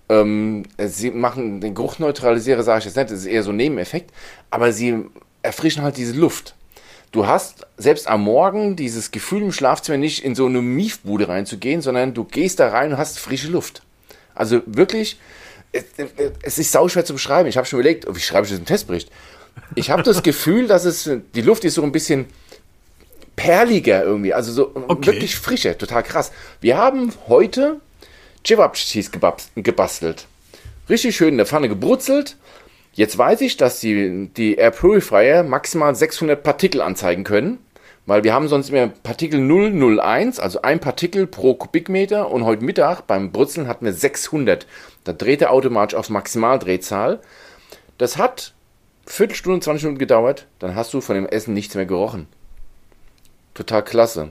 [0.09, 3.57] ähm, sie machen den Geruch neutralisiere, sage ich jetzt nicht, das ist eher so ein
[3.57, 4.11] Nebeneffekt,
[4.51, 5.05] aber sie
[5.43, 6.55] erfrischen halt diese Luft.
[7.15, 11.81] Du hast selbst am Morgen dieses Gefühl im Schlafzimmer nicht in so eine Miefbude reinzugehen,
[11.81, 13.83] sondern du gehst da rein und hast frische Luft.
[14.35, 15.21] Also wirklich,
[15.71, 15.85] es,
[16.43, 17.49] es ist sauschwer zu beschreiben.
[17.49, 19.13] Ich habe schon überlegt, wie schreibe ich das im Testbericht?
[19.77, 22.27] Ich habe das Gefühl, dass es, die Luft ist so ein bisschen
[23.37, 25.13] perliger irgendwie, also so Okay.
[25.13, 26.33] wirklich frischer, total krass.
[26.61, 27.81] Wir haben heute
[28.45, 29.13] Cevapcicis
[29.55, 30.27] gebastelt.
[30.89, 32.35] Richtig schön in der Pfanne gebrutzelt.
[32.95, 37.59] Jetzt weiß ich, dass die, die Air Purifier maximal 600 Partikel anzeigen können,
[38.07, 43.09] weil wir haben sonst immer Partikel 001, also ein Partikel pro Kubikmeter und heute Mittag
[43.09, 44.67] beim Brutzeln hatten wir 600.
[45.03, 47.21] Da dreht er automatisch auf Maximaldrehzahl.
[47.99, 48.55] Das hat
[49.07, 52.29] Viertelstunde, 20 Minuten gedauert, dann hast du von dem Essen nichts mehr gerochen.
[53.55, 54.31] Total klasse.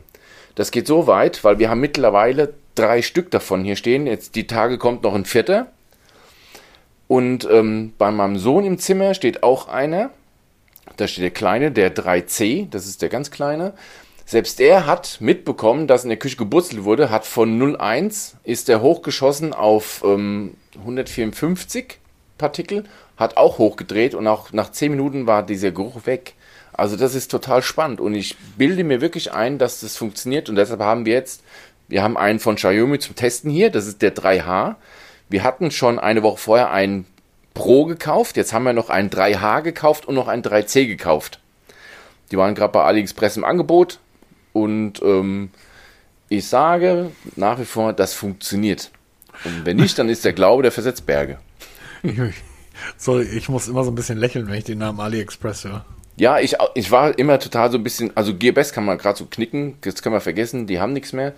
[0.55, 4.07] Das geht so weit, weil wir haben mittlerweile drei Stück davon hier stehen.
[4.07, 5.67] Jetzt die Tage kommt noch ein vierter.
[7.07, 10.09] Und ähm, bei meinem Sohn im Zimmer steht auch einer.
[10.97, 13.73] Da steht der Kleine, der 3C, das ist der ganz Kleine.
[14.25, 18.81] Selbst er hat mitbekommen, dass in der Küche gebrutzelt wurde, hat von 0,1 ist er
[18.81, 21.99] hochgeschossen auf ähm, 154
[22.37, 22.85] Partikel,
[23.17, 26.33] hat auch hochgedreht und auch nach 10 Minuten war dieser Geruch weg.
[26.71, 30.55] Also das ist total spannend und ich bilde mir wirklich ein, dass das funktioniert und
[30.55, 31.43] deshalb haben wir jetzt,
[31.87, 34.75] wir haben einen von Xiaomi zum Testen hier, das ist der 3H.
[35.33, 37.07] Wir hatten schon eine Woche vorher einen
[37.55, 41.39] Pro gekauft, jetzt haben wir noch einen 3H gekauft und noch einen 3C gekauft.
[42.29, 43.97] Die waren gerade bei AliExpress im Angebot
[44.53, 45.49] und ähm,
[46.29, 48.91] ich sage nach wie vor, das funktioniert.
[49.43, 51.39] Und wenn nicht, dann ist der Glaube, der versetzt Berge.
[52.97, 55.83] Sorry, ich muss immer so ein bisschen lächeln, wenn ich den Namen AliExpress höre.
[56.15, 59.25] Ja, ich, ich war immer total so ein bisschen, also Gearbest kann man gerade so
[59.25, 61.33] knicken, das kann man vergessen, die haben nichts mehr.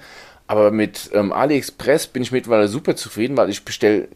[0.47, 4.07] Aber mit ähm, AliExpress bin ich mittlerweile super zufrieden, weil ich bestelle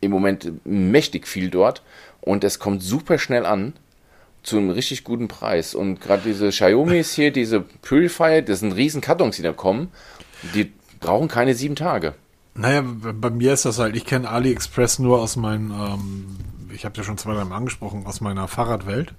[0.00, 1.82] im Moment mächtig viel dort
[2.20, 3.74] und es kommt super schnell an
[4.42, 5.74] zu einem richtig guten Preis.
[5.74, 9.92] Und gerade diese Xiaomis hier, diese Purifier, das sind riesen Kartons, die da kommen,
[10.54, 12.14] die brauchen keine sieben Tage.
[12.54, 16.36] Naja, bei mir ist das halt, ich kenne AliExpress nur aus meinen, ähm,
[16.74, 19.14] ich habe ja schon zwei, dreimal angesprochen, aus meiner Fahrradwelt.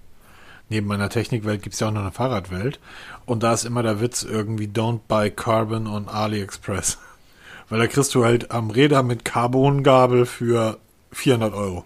[0.71, 2.79] Neben meiner Technikwelt gibt's ja auch noch eine Fahrradwelt.
[3.25, 6.97] Und da ist immer der Witz irgendwie Don't buy Carbon on AliExpress.
[7.69, 10.77] Weil da kriegst du halt am Räder mit Carbongabel für
[11.11, 11.83] 400 Euro.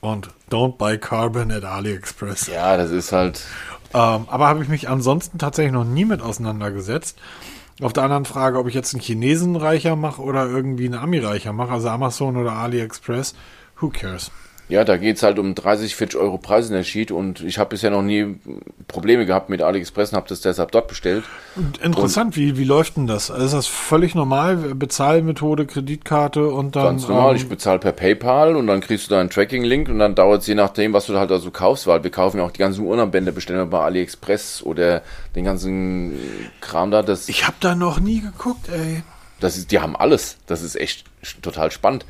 [0.00, 2.46] Und Don't buy Carbon at AliExpress.
[2.46, 3.44] Ja, das ist halt,
[3.92, 7.18] Ähm, aber habe ich mich ansonsten tatsächlich noch nie mit auseinandergesetzt.
[7.80, 11.18] Auf der anderen Frage, ob ich jetzt einen Chinesen reicher mache oder irgendwie einen Ami
[11.18, 13.34] reicher mache, also Amazon oder AliExpress,
[13.80, 14.30] who cares?
[14.68, 18.36] Ja, da geht's halt um 30, 40 Euro Preisunterschied und ich habe bisher noch nie
[18.86, 21.24] Probleme gehabt mit AliExpress und habe das deshalb dort bestellt.
[21.56, 23.30] Und interessant, wie, wie läuft denn das?
[23.30, 24.56] Also ist das völlig normal?
[24.56, 26.84] Bezahlmethode, Kreditkarte und dann.
[26.84, 29.98] Ganz normal, ähm, ich bezahle per PayPal und dann kriegst du da einen Tracking-Link und
[30.00, 32.44] dann dauert es je nachdem, was du da halt also kaufst, weil wir kaufen ja
[32.44, 35.00] auch die ganzen Urlaubbände, bestellen wir bei AliExpress oder
[35.34, 36.18] den ganzen
[36.60, 37.02] Kram da.
[37.02, 39.02] Das, ich habe da noch nie geguckt, ey.
[39.40, 40.36] das ist, die haben alles.
[40.46, 41.06] Das ist echt
[41.40, 42.04] total spannend.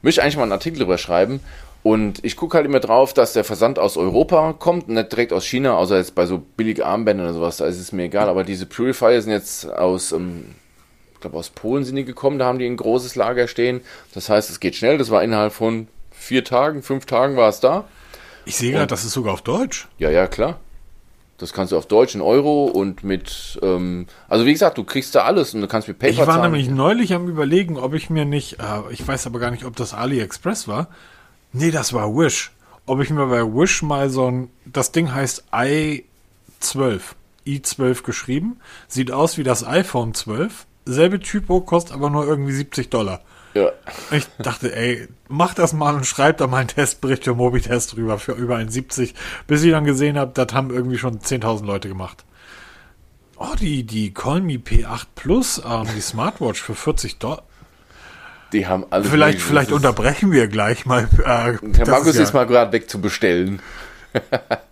[0.00, 1.40] Möchte eigentlich mal einen Artikel drüber schreiben.
[1.82, 5.44] Und ich gucke halt immer drauf, dass der Versand aus Europa kommt, nicht direkt aus
[5.46, 8.28] China, außer jetzt bei so billigen Armbändern oder sowas, da ist es mir egal.
[8.28, 10.54] Aber diese Purifier sind jetzt aus, ähm,
[11.14, 13.80] ich glaube aus Polen sind die gekommen, da haben die ein großes Lager stehen.
[14.12, 14.98] Das heißt, es geht schnell.
[14.98, 17.84] Das war innerhalb von vier Tagen, fünf Tagen war es da.
[18.44, 19.88] Ich sehe gerade, das ist sogar auf Deutsch.
[19.98, 20.58] Ja, ja, klar.
[21.38, 25.14] Das kannst du auf Deutsch in Euro und mit, ähm, also wie gesagt, du kriegst
[25.14, 26.50] da alles und du kannst mit Ich PayPal war zahlen.
[26.50, 29.76] nämlich neulich am überlegen, ob ich mir nicht, äh, ich weiß aber gar nicht, ob
[29.76, 30.88] das AliExpress war.
[31.52, 32.52] Nee, das war Wish.
[32.86, 37.00] Ob ich mir bei Wish mal so ein, das Ding heißt i12,
[37.46, 42.90] i12 geschrieben, sieht aus wie das iPhone 12, selbe Typo, kostet aber nur irgendwie 70
[42.90, 43.20] Dollar.
[43.54, 43.70] ja.
[44.10, 48.18] Ich dachte, ey, mach das mal und schreib da mal einen Testbericht für Mobitest drüber
[48.18, 49.14] für über ein 70,
[49.46, 52.24] bis ich dann gesehen habe, das haben irgendwie schon 10.000 Leute gemacht.
[53.36, 57.44] Oh, die, die Call Me P8 Plus, ähm, die Smartwatch für 40 Dollar.
[58.52, 61.08] Die haben alles Vielleicht, vielleicht ist- unterbrechen wir gleich mal.
[61.24, 63.60] Äh, das Markus ja, ist mal gerade weg zu bestellen.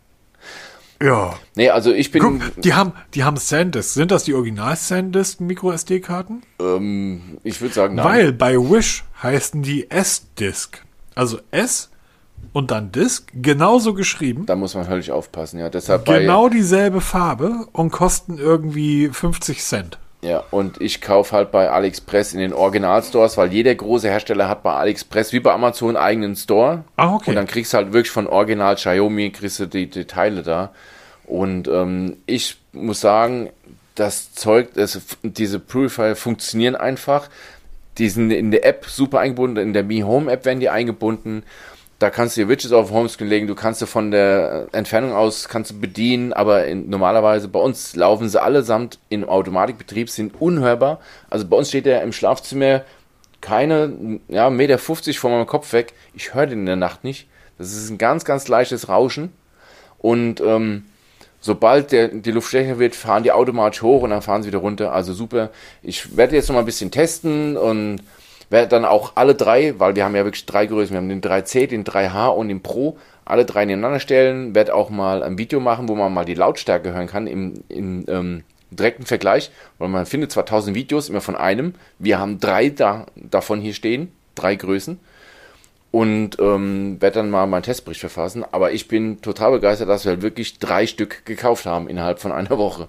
[1.02, 1.34] Ja.
[1.54, 3.92] Nee, also ich bin, Guck, die haben, die haben SanDisk.
[3.92, 6.42] Sind das die Original SanDisk Micro SD-Karten?
[6.58, 8.04] ähm, ich würde sagen, nein.
[8.06, 10.82] Weil bei Wish heißen die S-Disk.
[11.14, 11.90] Also S
[12.54, 14.46] und dann Disk, genauso geschrieben.
[14.46, 15.68] Da muss man höllisch aufpassen, ja.
[15.68, 19.98] Deshalb Genau dieselbe Farbe und kosten irgendwie 50 Cent.
[20.22, 24.62] Ja, und ich kaufe halt bei AliExpress in den Originalstores, weil jeder große Hersteller hat
[24.62, 26.84] bei AliExpress wie bei Amazon einen eigenen Store.
[26.96, 27.30] Ah, okay.
[27.30, 30.72] Und dann kriegst du halt wirklich von Original Xiaomi, kriegst du die, die Teile da.
[31.24, 33.50] Und ähm, ich muss sagen,
[33.94, 37.28] das Zeug, das, diese Purifier funktionieren einfach.
[37.98, 41.44] Die sind in der App super eingebunden, in der Mi Home App werden die eingebunden.
[41.98, 45.48] Da kannst du dir Widgets auf Homescreen legen, du kannst sie von der Entfernung aus
[45.48, 51.00] kannst du bedienen, aber in, normalerweise bei uns laufen sie allesamt in Automatikbetrieb, sind unhörbar.
[51.30, 52.82] Also bei uns steht der im Schlafzimmer
[53.40, 55.94] keine, ja, Meter 50 von meinem Kopf weg.
[56.14, 57.28] Ich höre den in der Nacht nicht.
[57.58, 59.32] Das ist ein ganz, ganz leichtes Rauschen.
[59.98, 60.84] Und ähm,
[61.40, 64.58] sobald der, die Luft schwächer wird, fahren die automatisch hoch und dann fahren sie wieder
[64.58, 64.92] runter.
[64.92, 65.50] Also super.
[65.82, 68.00] Ich werde jetzt noch mal ein bisschen testen und
[68.50, 71.20] werde dann auch alle drei, weil wir haben ja wirklich drei Größen, wir haben den
[71.20, 75.60] 3C, den 3H und den Pro, alle drei nebeneinander stellen, werde auch mal ein Video
[75.60, 80.06] machen, wo man mal die Lautstärke hören kann im, im ähm, direkten Vergleich, weil man
[80.06, 84.54] findet zwar tausend Videos immer von einem, wir haben drei da, davon hier stehen, drei
[84.54, 84.98] Größen.
[85.92, 90.12] Und ähm, werde dann mal meinen Testbericht verfassen, aber ich bin total begeistert, dass wir
[90.12, 92.88] halt wirklich drei Stück gekauft haben innerhalb von einer Woche.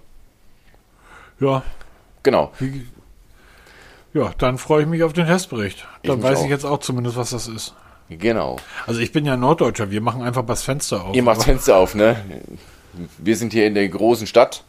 [1.39, 1.63] Ja,
[2.28, 2.52] Genau.
[2.60, 2.86] wie,
[4.17, 5.86] ja, dann freue ich mich auf den Testbericht.
[6.01, 6.43] Ich Dann mich weiß auch.
[6.45, 7.73] ich jetzt auch zumindest, was das ist.
[8.10, 8.58] Genau.
[8.86, 11.15] Also ich bin ja Norddeutscher, wir machen einfach das Fenster auf.
[11.15, 12.15] Ihr macht Aber- Fenster auf, ne?
[13.17, 14.63] Wir sind hier in der großen Stadt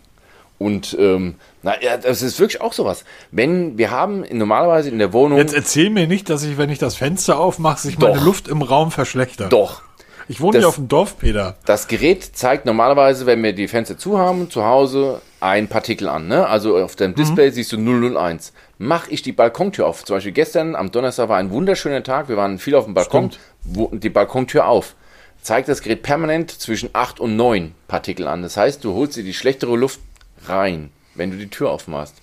[0.58, 3.04] und ähm, na, ja, das ist wirklich auch sowas.
[3.30, 6.78] Wenn wir haben normalerweise in der Wohnung Jetzt erzähl mir nicht, dass ich, wenn ich
[6.78, 8.24] das Fenster aufmache, sich meine Doch.
[8.24, 9.52] Luft im Raum verschlechtert.
[9.52, 9.82] doch
[10.26, 11.56] Ich wohne Das- hier auf dem Dorf, Peter.
[11.64, 16.28] das Gerät zeigt normalerweise, wenn wir die Fenster zu haben, zu Hause ein Partikel an.
[16.28, 16.46] Ne?
[16.46, 18.52] Also auf dem Display siehst du 001.
[18.78, 20.04] Mache ich die Balkontür auf.
[20.04, 22.28] Zum Beispiel gestern am Donnerstag war ein wunderschöner Tag.
[22.28, 23.30] Wir waren viel auf dem Balkon.
[23.62, 24.94] Wo, die Balkontür auf.
[25.40, 28.42] Zeigt das Gerät permanent zwischen 8 und 9 Partikel an.
[28.42, 30.00] Das heißt, du holst dir die schlechtere Luft
[30.46, 32.14] rein, wenn du die Tür aufmachst.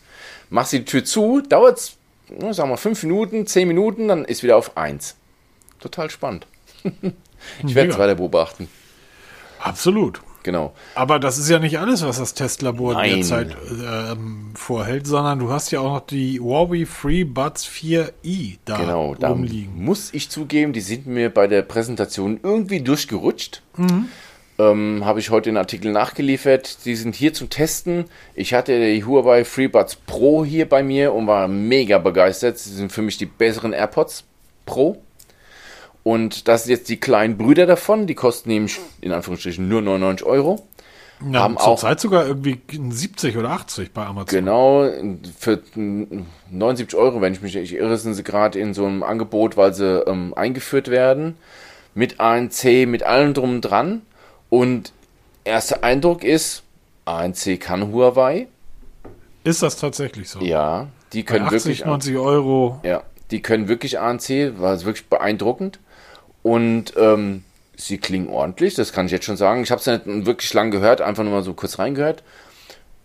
[0.49, 1.97] Machst die Tür zu, dauert es,
[2.51, 5.15] sagen wir, 5 Minuten, 10 Minuten, dann ist wieder auf 1.
[5.79, 6.45] Total spannend.
[7.65, 8.67] ich werde es weiter beobachten.
[9.59, 10.21] Absolut.
[10.45, 10.73] Genau.
[10.93, 13.15] Aber das ist ja nicht alles, was das Testlabor Nein.
[13.15, 19.15] derzeit ähm, vorhält, sondern du hast ja auch noch die Huawei FreeBuds 4i da Genau,
[19.15, 19.83] da rumliegen.
[19.83, 23.63] muss ich zugeben, die sind mir bei der Präsentation irgendwie durchgerutscht.
[23.75, 24.07] Mhm.
[24.59, 26.85] Ähm, Habe ich heute den Artikel nachgeliefert.
[26.85, 28.05] Die sind hier zum Testen.
[28.35, 32.59] Ich hatte die Huawei FreeBuds Pro hier bei mir und war mega begeistert.
[32.59, 34.25] Sie sind für mich die besseren AirPods
[34.67, 35.01] Pro.
[36.05, 38.05] Und das sind jetzt die kleinen Brüder davon.
[38.05, 40.67] Die kosten nämlich in Anführungsstrichen nur 99 Euro.
[41.31, 44.27] Ja, haben auch- Zurzeit sogar irgendwie 70 oder 80 bei Amazon.
[44.27, 44.87] Genau,
[45.39, 45.61] für
[46.51, 49.73] 79 Euro, wenn ich mich nicht irre, sind sie gerade in so einem Angebot, weil
[49.73, 51.37] sie ähm, eingeführt werden.
[51.95, 54.03] Mit ANC, mit allem drum und dran.
[54.51, 54.93] Und
[55.43, 56.61] erster Eindruck ist,
[57.05, 58.45] ANC kann Huawei.
[59.43, 60.39] Ist das tatsächlich so?
[60.41, 61.85] Ja, die Bei können 80, wirklich.
[61.85, 62.79] 90 Euro.
[62.83, 65.79] Ja, die können wirklich ANC, war es wirklich beeindruckend.
[66.45, 67.43] Und ähm,
[67.75, 69.63] sie klingen ordentlich, das kann ich jetzt schon sagen.
[69.63, 72.21] Ich habe es nicht wirklich lang gehört, einfach nur mal so kurz reingehört.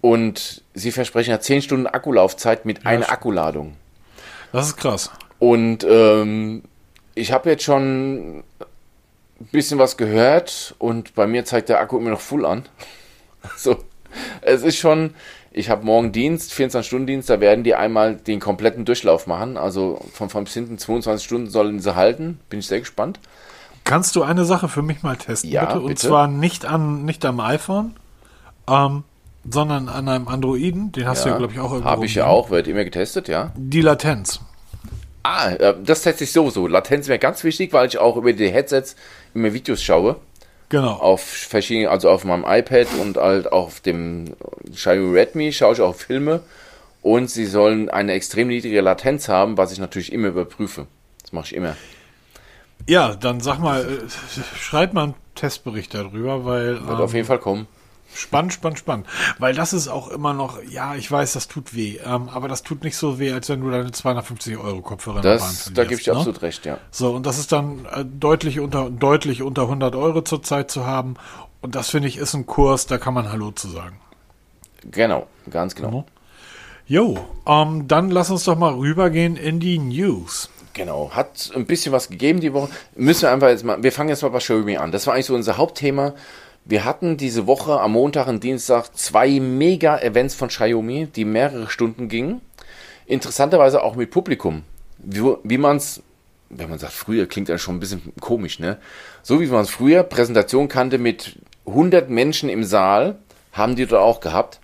[0.03, 3.13] Und sie versprechen ja 10 Stunden Akkulaufzeit mit einer stimmt.
[3.15, 3.77] Akkuladung.
[4.53, 5.11] Das ist krass.
[5.39, 6.65] Und ähm,
[7.15, 8.45] ich habe jetzt schon ein
[9.51, 12.67] bisschen was gehört und bei mir zeigt der Akku immer noch full an.
[13.57, 13.79] So,
[14.43, 15.15] es ist schon,
[15.53, 19.57] ich habe morgen Dienst, 24-Stunden-Dienst, da werden die einmal den kompletten Durchlauf machen.
[19.57, 22.39] Also von vorn bis hinten 22 Stunden sollen sie halten.
[22.49, 23.19] Bin ich sehr gespannt.
[23.83, 25.81] Kannst du eine Sache für mich mal testen, Ja, bitte?
[25.81, 26.07] Und bitte.
[26.07, 27.97] zwar nicht an nicht am iPhone,
[28.69, 29.03] ähm,
[29.49, 30.93] sondern an einem Androiden.
[30.93, 31.91] Den hast du ja, glaube ich, auch irgendwo.
[31.91, 33.53] Habe ich ja auch, wird immer getestet, ja.
[33.57, 34.41] Die Latenz.
[35.23, 36.67] Ah, äh, das teste ich sowieso.
[36.67, 38.95] Latenz wäre ganz wichtig, weil ich auch über die Headsets
[39.35, 40.17] immer Videos schaue.
[40.71, 40.93] Genau.
[40.93, 44.37] auf verschiedenen, also auf meinem iPad und halt auf dem
[44.73, 46.43] Xiaomi Redmi schaue ich auch Filme
[47.03, 50.87] und sie sollen eine extrem niedrige Latenz haben, was ich natürlich immer überprüfe.
[51.23, 51.77] Das mache ich immer.
[52.87, 57.27] Ja, dann sag mal, äh, schreib mal einen Testbericht darüber, weil Wird ähm, auf jeden
[57.27, 57.67] Fall kommen.
[58.15, 59.07] Spannend, spannend, spannend.
[59.39, 62.63] Weil das ist auch immer noch, ja, ich weiß, das tut weh, ähm, aber das
[62.63, 66.07] tut nicht so weh, als wenn du deine 250 Euro Kopfhörer Das, da gebe ich
[66.07, 66.15] ne?
[66.15, 66.79] absolut recht, ja.
[66.91, 71.15] So, und das ist dann äh, deutlich unter, deutlich unter 100 Euro zurzeit zu haben.
[71.61, 74.01] Und das finde ich ist ein Kurs, da kann man Hallo zu sagen.
[74.91, 76.07] Genau, ganz genau.
[76.87, 80.51] Jo, ähm, dann lass uns doch mal rübergehen in die News.
[80.73, 82.71] Genau, hat ein bisschen was gegeben die Woche.
[82.95, 84.93] Müssen wir einfach jetzt mal, wir fangen jetzt mal bei Xiaomi an.
[84.93, 86.15] Das war eigentlich so unser Hauptthema.
[86.65, 92.09] Wir hatten diese Woche am Montag und Dienstag zwei Mega-Events von Xiaomi, die mehrere Stunden
[92.09, 92.41] gingen.
[93.07, 94.63] Interessanterweise auch mit Publikum.
[94.99, 96.03] Wie, wie man es,
[96.51, 98.79] wenn man sagt, früher klingt das schon ein bisschen komisch, ne?
[99.23, 103.17] So wie man es früher Präsentation kannte mit 100 Menschen im Saal,
[103.53, 104.61] haben die dort auch gehabt.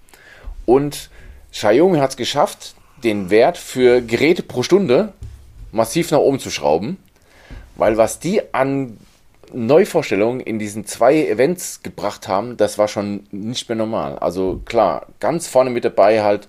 [0.65, 1.11] Und
[1.53, 5.13] Xiaomi hat es geschafft, den Wert für Geräte pro Stunde
[5.73, 6.99] massiv nach oben zu schrauben,
[7.77, 8.99] weil was die an
[9.57, 14.19] Neuvorstellungen in diesen zwei Events gebracht haben, das war schon nicht mehr normal.
[14.19, 16.49] Also klar, ganz vorne mit dabei halt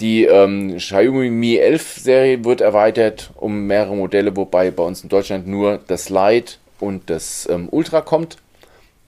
[0.00, 5.08] die ähm, Xiaomi Mi 11 Serie wird erweitert um mehrere Modelle, wobei bei uns in
[5.08, 8.36] Deutschland nur das Lite und das ähm, Ultra kommt.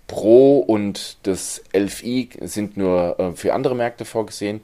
[0.06, 4.60] Pro und das 11i sind nur äh, für andere Märkte vorgesehen.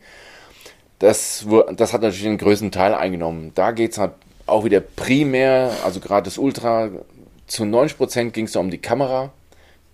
[0.98, 3.52] Das, das hat natürlich den größten Teil eingenommen.
[3.54, 4.12] Da geht es halt
[4.46, 6.90] auch wieder primär, also gerade das Ultra,
[7.50, 9.32] zu 90% ging es um die Kamera,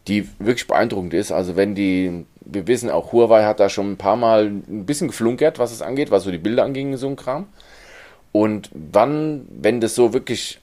[0.08, 1.32] die wirklich beeindruckend ist.
[1.32, 5.08] Also wenn die, wir wissen auch, Huawei hat da schon ein paar Mal ein bisschen
[5.08, 7.46] geflunkert, was es angeht, was so die Bilder anging, so ein Kram.
[8.30, 10.60] Und wann, wenn das so wirklich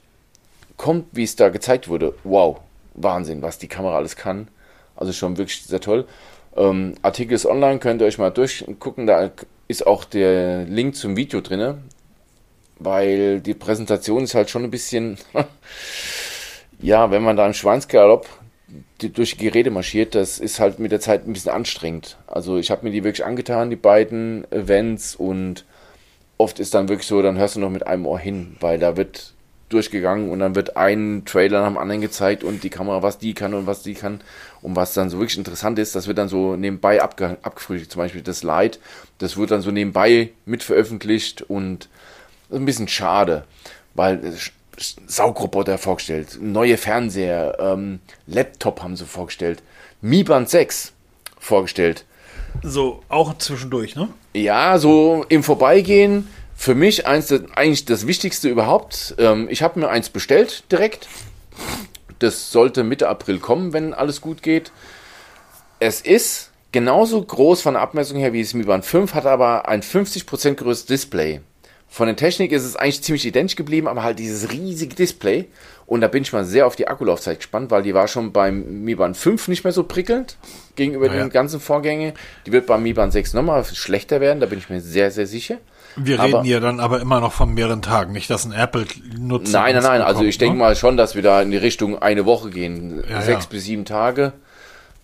[0.77, 2.59] kommt, wie es da gezeigt wurde, wow,
[2.93, 4.47] Wahnsinn, was die Kamera alles kann.
[4.95, 6.05] Also schon wirklich sehr toll.
[6.55, 9.07] Ähm, Artikel ist online, könnt ihr euch mal durchgucken.
[9.07, 9.31] Da
[9.67, 11.79] ist auch der Link zum Video drin
[12.79, 15.17] weil die Präsentation ist halt schon ein bisschen,
[16.83, 18.27] ja, wenn man da im Schweinsgalopp
[18.99, 22.17] durch die Geräte marschiert, das ist halt mit der Zeit ein bisschen anstrengend.
[22.27, 25.65] Also ich habe mir die wirklich angetan, die beiden Events und
[26.37, 28.97] oft ist dann wirklich so, dann hörst du noch mit einem Ohr hin, weil da
[28.97, 29.33] wird
[29.69, 33.33] durchgegangen und dann wird ein Trailer nach dem anderen gezeigt und die Kamera, was die
[33.33, 34.19] kann und was die kann
[34.61, 38.01] und was dann so wirklich interessant ist, das wird dann so nebenbei abge abgefrühstückt, zum
[38.01, 38.79] Beispiel das Light,
[39.19, 41.87] das wird dann so nebenbei mit veröffentlicht und
[42.51, 43.45] ein bisschen schade,
[43.95, 44.33] weil
[44.77, 49.61] Saugroboter vorgestellt, neue Fernseher, ähm, Laptop haben sie vorgestellt,
[50.01, 50.93] Mi Band 6
[51.39, 52.05] vorgestellt.
[52.61, 54.09] So, auch zwischendurch, ne?
[54.33, 56.27] Ja, so im Vorbeigehen.
[56.55, 59.15] Für mich eins, eigentlich das Wichtigste überhaupt.
[59.17, 61.07] Ähm, ich habe mir eins bestellt direkt.
[62.19, 64.71] Das sollte Mitte April kommen, wenn alles gut geht.
[65.79, 69.67] Es ist genauso groß von der Abmessung her wie das Mi Band 5, hat aber
[69.67, 71.41] ein 50% größeres Display.
[71.93, 75.45] Von der Technik ist es eigentlich ziemlich identisch geblieben, aber halt dieses riesige Display.
[75.85, 78.83] Und da bin ich mal sehr auf die Akkulaufzeit gespannt, weil die war schon beim
[78.83, 80.37] Mi Band 5 nicht mehr so prickelnd
[80.75, 81.21] gegenüber naja.
[81.21, 82.13] den ganzen Vorgängen.
[82.47, 85.27] Die wird beim Mi Band 6 nochmal schlechter werden, da bin ich mir sehr, sehr
[85.27, 85.59] sicher.
[85.95, 88.87] Wir aber, reden hier dann aber immer noch von mehreren Tagen, nicht dass ein Apple
[89.15, 89.53] nutzt.
[89.53, 89.99] Nein, nein, nein.
[89.99, 90.63] Bekommt, also ich denke ne?
[90.63, 93.03] mal schon, dass wir da in die Richtung eine Woche gehen.
[93.07, 93.49] Ja, Sechs ja.
[93.51, 94.33] bis sieben Tage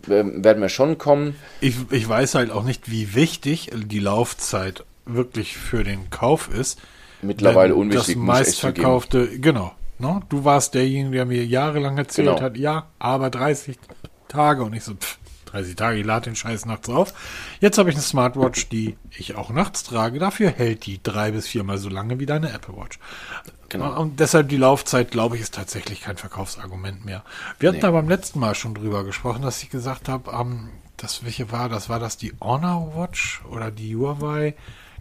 [0.09, 1.35] ähm, werden wir schon kommen.
[1.61, 4.85] Ich, ich weiß halt auch nicht, wie wichtig die Laufzeit
[5.16, 6.80] wirklich für den Kauf ist.
[7.22, 8.16] Mittlerweile unwichtig.
[8.16, 9.74] Das meistverkaufte, genau.
[9.97, 10.22] No?
[10.30, 12.41] Du warst derjenige, der mir jahrelang erzählt genau.
[12.41, 13.78] hat, ja, aber 30
[14.30, 17.14] Tage und ich so, pff, 30 Tage, ich lade den Scheiß nachts auf.
[17.60, 20.20] Jetzt habe ich eine Smartwatch, die ich auch nachts trage.
[20.20, 22.99] Dafür hält die drei bis viermal so lange wie deine Apple Watch.
[23.70, 23.99] Genau.
[23.99, 27.24] Und deshalb die Laufzeit, glaube ich, ist tatsächlich kein Verkaufsargument mehr.
[27.60, 27.82] Wir hatten nee.
[27.82, 31.70] da beim letzten Mal schon drüber gesprochen, dass ich gesagt habe, ähm, das welche war,
[31.70, 34.55] das war das die Honor Watch oder die Huawei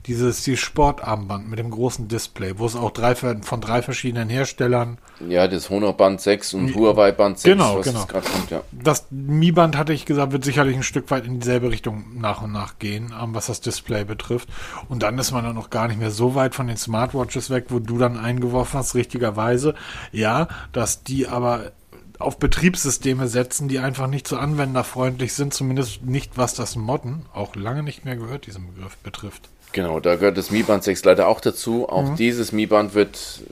[0.07, 4.99] dieses die Sportarmband mit dem großen Display, wo es auch drei, von drei verschiedenen Herstellern.
[5.29, 8.07] Ja, das Honor Band 6 und Huawei Band 6, genau, genau.
[8.07, 8.63] Kommt, ja.
[8.73, 12.43] Das Mi Band hatte ich gesagt, wird sicherlich ein Stück weit in dieselbe Richtung nach
[12.43, 14.49] und nach gehen, ähm, was das Display betrifft.
[14.89, 17.67] Und dann ist man dann noch gar nicht mehr so weit von den Smartwatches weg,
[17.69, 19.75] wo du dann eingeworfen hast, richtigerweise.
[20.13, 21.73] Ja, dass die aber
[22.19, 27.55] auf Betriebssysteme setzen, die einfach nicht so anwenderfreundlich sind, zumindest nicht was das Modden, auch
[27.55, 29.49] lange nicht mehr gehört, diesen Begriff betrifft.
[29.73, 31.89] Genau, da gehört das Mi Band 6 leider auch dazu.
[31.89, 32.17] Auch mhm.
[32.17, 33.43] dieses Mi Band wird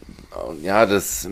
[0.63, 1.29] ja das,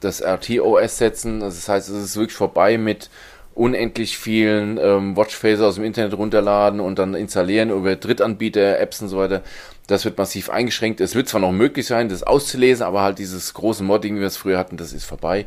[0.00, 1.40] das RT-OS setzen.
[1.40, 3.10] Das heißt, es ist wirklich vorbei mit
[3.54, 9.08] unendlich vielen ähm, Watchphaser aus dem Internet runterladen und dann installieren über Drittanbieter, Apps und
[9.08, 9.42] so weiter.
[9.86, 11.00] Das wird massiv eingeschränkt.
[11.00, 14.26] Es wird zwar noch möglich sein, das auszulesen, aber halt dieses große Modding, wie wir
[14.26, 15.46] es früher hatten, das ist vorbei.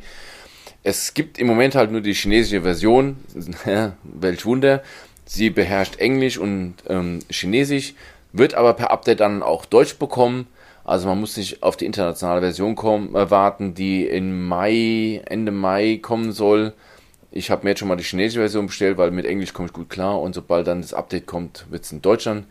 [0.84, 3.18] Es gibt im Moment halt nur die chinesische Version.
[4.04, 4.84] Welch Wunder.
[5.26, 7.94] Sie beherrscht Englisch und ähm, Chinesisch
[8.34, 10.48] wird aber per Update dann auch Deutsch bekommen.
[10.84, 15.52] Also man muss nicht auf die internationale Version kommen, äh, warten, die in Mai, Ende
[15.52, 16.74] Mai kommen soll.
[17.30, 19.74] Ich habe mir jetzt schon mal die chinesische Version bestellt, weil mit Englisch komme ich
[19.74, 22.46] gut klar und sobald dann das Update kommt, wird es in Deutschland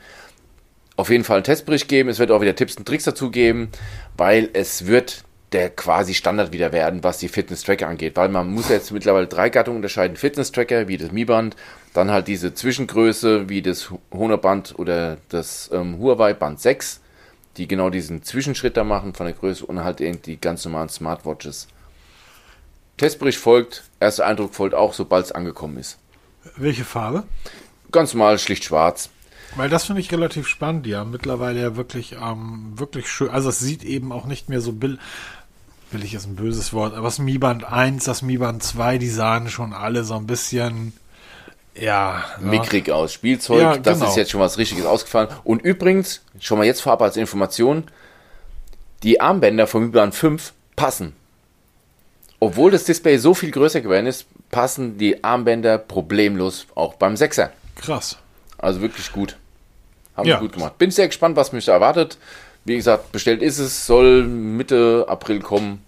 [0.96, 2.08] auf jeden Fall einen Testbericht geben.
[2.08, 3.68] Es wird auch wieder Tipps und Tricks dazu geben,
[4.16, 5.24] weil es wird
[5.56, 9.48] der quasi Standard wieder werden, was die Fitness-Tracker angeht, weil man muss jetzt mittlerweile drei
[9.48, 10.18] Gattungen unterscheiden.
[10.18, 11.56] Fitness-Tracker, wie das Mi Band,
[11.94, 17.00] dann halt diese Zwischengröße, wie das Honor Band oder das ähm, Huawei Band 6.
[17.56, 20.90] die genau diesen Zwischenschritt da machen von der Größe und halt eben die ganz normalen
[20.90, 21.68] Smartwatches.
[22.98, 25.96] Testbericht folgt, erster Eindruck folgt auch, sobald es angekommen ist.
[26.56, 27.24] Welche Farbe?
[27.90, 29.08] Ganz normal, schlicht schwarz.
[29.56, 30.86] Weil das finde ich relativ spannend.
[30.86, 33.30] Haben mittlerweile ja wirklich, ähm, wirklich schön.
[33.30, 34.98] Also es sieht eben auch nicht mehr so bill
[35.96, 39.08] billig ist ein böses Wort, aber das Mi Band 1, das Mi Band 2, die
[39.08, 40.92] sahen schon alle so ein bisschen
[41.74, 43.12] ja, mickrig aus.
[43.12, 44.10] Spielzeug, Ja, das genau.
[44.10, 45.28] ist jetzt schon was Richtiges ausgefallen.
[45.44, 47.84] Und übrigens, schon mal jetzt vorab als Information,
[49.02, 51.14] die Armbänder vom Überband 5 passen.
[52.40, 57.50] Obwohl das Display so viel größer geworden ist, passen die Armbänder problemlos auch beim 6er.
[57.74, 58.18] krass.
[58.58, 59.36] Also wirklich gut.
[60.16, 60.38] Haben Ja.
[60.40, 60.78] gut gemacht.
[60.78, 62.16] Bin sehr gespannt, was mich da erwartet.
[62.64, 65.82] Wie gesagt, bestellt ist es, soll Mitte April kommen.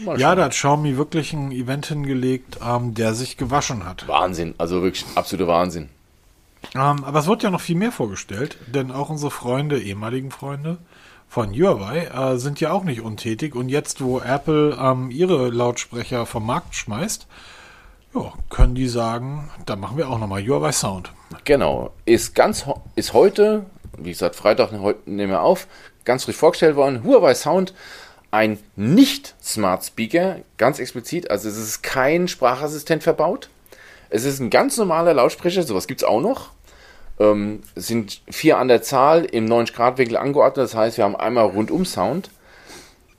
[0.00, 4.06] Mal Ja, da hat Xiaomi wirklich ein Event hingelegt, ähm, der sich gewaschen hat.
[4.08, 5.88] Wahnsinn, also wirklich absoluter Wahnsinn.
[6.74, 10.78] Ähm, aber es wird ja noch viel mehr vorgestellt, denn auch unsere Freunde, ehemaligen Freunde
[11.28, 13.54] von Huawei, äh, sind ja auch nicht untätig.
[13.54, 17.26] Und jetzt, wo Apple ähm, ihre Lautsprecher vom Markt schmeißt,
[18.14, 21.12] ja, können die sagen, da machen wir auch nochmal Huawei Sound.
[21.44, 21.92] Genau.
[22.04, 23.66] Ist ganz ho- ist heute,
[23.98, 25.66] wie gesagt, Freitag heute nehmen wir auf,
[26.04, 27.02] ganz frisch vorgestellt worden.
[27.04, 27.74] Huawei Sound,
[28.34, 31.30] ein nicht Smart Speaker, ganz explizit.
[31.30, 33.48] Also es ist kein Sprachassistent verbaut.
[34.10, 36.50] Es ist ein ganz normaler Lautsprecher, sowas gibt es auch noch.
[37.20, 40.64] Ähm, sind vier an der Zahl im 90-Grad-Winkel angeordnet.
[40.64, 42.28] Das heißt, wir haben einmal rundum Sound.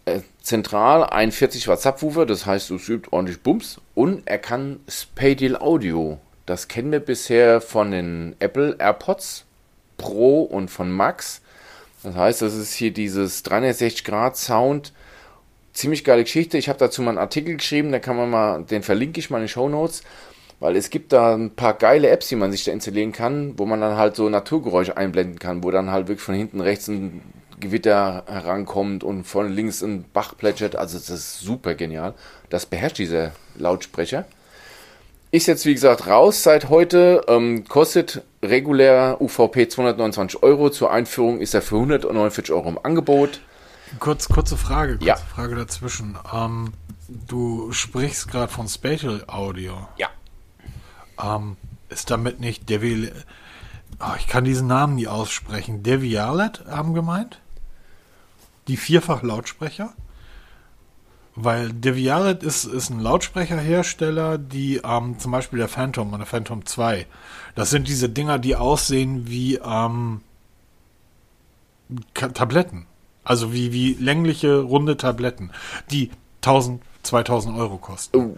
[0.03, 3.79] Äh, zentral ein 40 Watt Subwoofer, das heißt, es übt ordentlich Bums.
[3.93, 6.19] Und er kann Spatial Audio.
[6.45, 9.45] Das kennen wir bisher von den Apple AirPods
[9.95, 11.41] Pro und von Max.
[12.03, 14.91] Das heißt, das ist hier dieses 360 Grad Sound.
[15.75, 16.57] Ziemlich geile Geschichte.
[16.57, 19.39] Ich habe dazu mal einen Artikel geschrieben, da kann man mal, den verlinke ich mal
[19.39, 20.03] in den Show Notes.
[20.61, 23.65] Weil es gibt da ein paar geile Apps, die man sich da installieren kann, wo
[23.65, 27.21] man dann halt so Naturgeräusche einblenden kann, wo dann halt wirklich von hinten rechts ein
[27.59, 30.77] Gewitter herankommt und von links ein Bach plätschert.
[30.77, 32.13] Also das ist super genial.
[32.49, 34.23] Das beherrscht dieser Lautsprecher.
[35.31, 40.69] Ist jetzt wie gesagt raus seit heute, ähm, kostet regulär UVP 229 Euro.
[40.69, 43.41] Zur Einführung ist er für 149 Euro im Angebot.
[43.99, 45.15] Kurz, kurze Frage, kurze Ja.
[45.15, 46.17] Frage dazwischen.
[46.33, 46.73] Ähm,
[47.07, 49.87] du sprichst gerade von Spatial Audio.
[49.97, 50.09] Ja.
[51.21, 51.57] Ähm,
[51.89, 53.11] ist damit nicht Devi...
[53.99, 55.83] Oh, ich kann diesen Namen nie aussprechen.
[55.83, 57.39] Devialet haben gemeint?
[58.67, 59.93] Die Vierfach-Lautsprecher?
[61.35, 66.65] Weil Devialet ist, ist ein Lautsprecherhersteller, die ähm, zum Beispiel der Phantom und der Phantom
[66.65, 67.05] 2.
[67.55, 70.21] Das sind diese Dinger, die aussehen wie ähm,
[72.13, 72.87] Tabletten.
[73.25, 75.51] Also wie, wie längliche, runde Tabletten,
[75.91, 78.17] die 1000, 2000 Euro kosten.
[78.17, 78.37] Oh,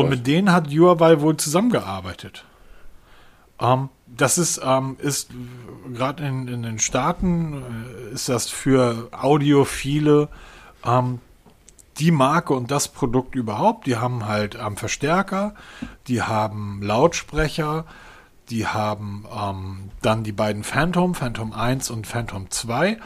[0.00, 2.44] Und mit denen hat Huawei wohl zusammengearbeitet.
[3.60, 5.30] Ähm, das ist, ähm, ist
[5.92, 7.62] gerade in, in den Staaten
[8.10, 10.28] äh, ist das für Audiophile
[10.84, 11.20] ähm,
[11.98, 13.86] die Marke und das Produkt überhaupt.
[13.86, 15.54] Die haben halt ähm, Verstärker,
[16.08, 17.84] die haben Lautsprecher,
[18.50, 22.98] die haben ähm, dann die beiden Phantom, Phantom 1 und Phantom 2,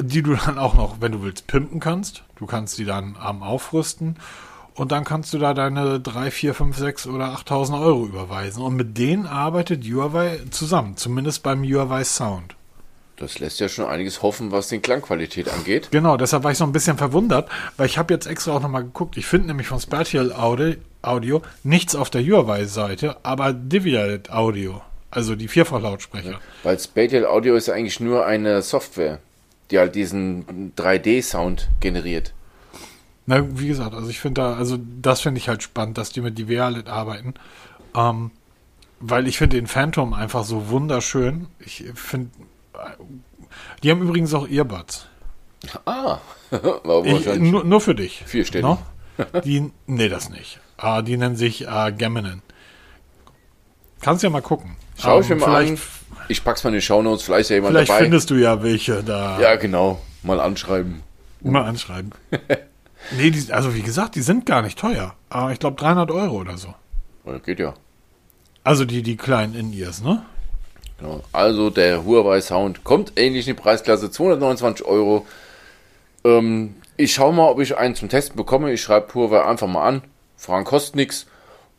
[0.00, 2.24] die du dann auch noch, wenn du willst, pimpen kannst.
[2.36, 4.16] Du kannst die dann ähm, aufrüsten
[4.78, 8.62] und dann kannst du da deine 3, 4, 5, 6 oder 8000 Euro überweisen.
[8.62, 12.54] Und mit denen arbeitet Huawei zusammen, zumindest beim Huawei Sound.
[13.16, 15.88] Das lässt ja schon einiges hoffen, was den Klangqualität angeht.
[15.90, 18.84] Genau, deshalb war ich so ein bisschen verwundert, weil ich habe jetzt extra auch nochmal
[18.84, 19.16] geguckt.
[19.16, 24.80] Ich finde nämlich von Spatial Audio, Audio nichts auf der Huawei-Seite, aber Divialet Audio,
[25.10, 26.38] also die Vierfach-Lautsprecher.
[26.62, 29.18] Weil Spatial Audio ist eigentlich nur eine Software,
[29.70, 32.32] die halt diesen 3D-Sound generiert.
[33.26, 36.20] Na, wie gesagt, also ich finde da, also das finde ich halt spannend, dass die
[36.22, 37.34] mit Divialet arbeiten.
[37.94, 38.30] Ähm,
[39.00, 41.46] weil ich finde den Phantom einfach so wunderschön.
[41.58, 42.30] Ich finde,
[43.82, 45.06] die haben übrigens auch Earbuds.
[45.84, 46.18] Ah,
[47.04, 48.22] Ich, nur, nur für dich.
[48.24, 48.64] Vierstellig.
[48.64, 48.78] No?
[49.44, 50.60] Die, nee, das nicht.
[50.76, 52.40] Ah, die nennen sich äh, Geminin.
[54.00, 54.76] Kannst ja mal gucken.
[54.96, 55.78] Schau ich Ähm, mir mal an.
[56.28, 58.02] Ich pack's mal in die Shownotes, vielleicht ist ja jemand Vielleicht dabei.
[58.02, 59.40] findest du ja welche da.
[59.40, 60.00] ja, genau.
[60.22, 61.02] Mal anschreiben.
[61.40, 62.12] Mal anschreiben.
[63.16, 65.14] nee, die, also wie gesagt, die sind gar nicht teuer.
[65.30, 66.74] Aber ich glaube 300 Euro oder so.
[67.24, 67.74] Ja, geht ja.
[68.64, 70.22] Also die, die kleinen In-Ears, ne?
[70.98, 71.22] Genau.
[71.32, 75.26] Also der Huawei Sound kommt ähnlich in die Preisklasse 229 Euro.
[76.24, 78.72] Ähm, ich schaue mal, ob ich einen zum Testen bekomme.
[78.72, 80.02] Ich schreibe Huawei einfach mal an.
[80.36, 81.26] Fragen kostet nichts.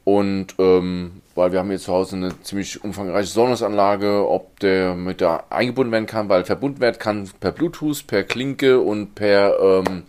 [0.05, 5.21] Und ähm, weil wir haben hier zu Hause eine ziemlich umfangreiche Sonnenanlage, ob der mit
[5.21, 10.03] da eingebunden werden kann, weil verbunden werden kann per Bluetooth, per Klinke und per ähm,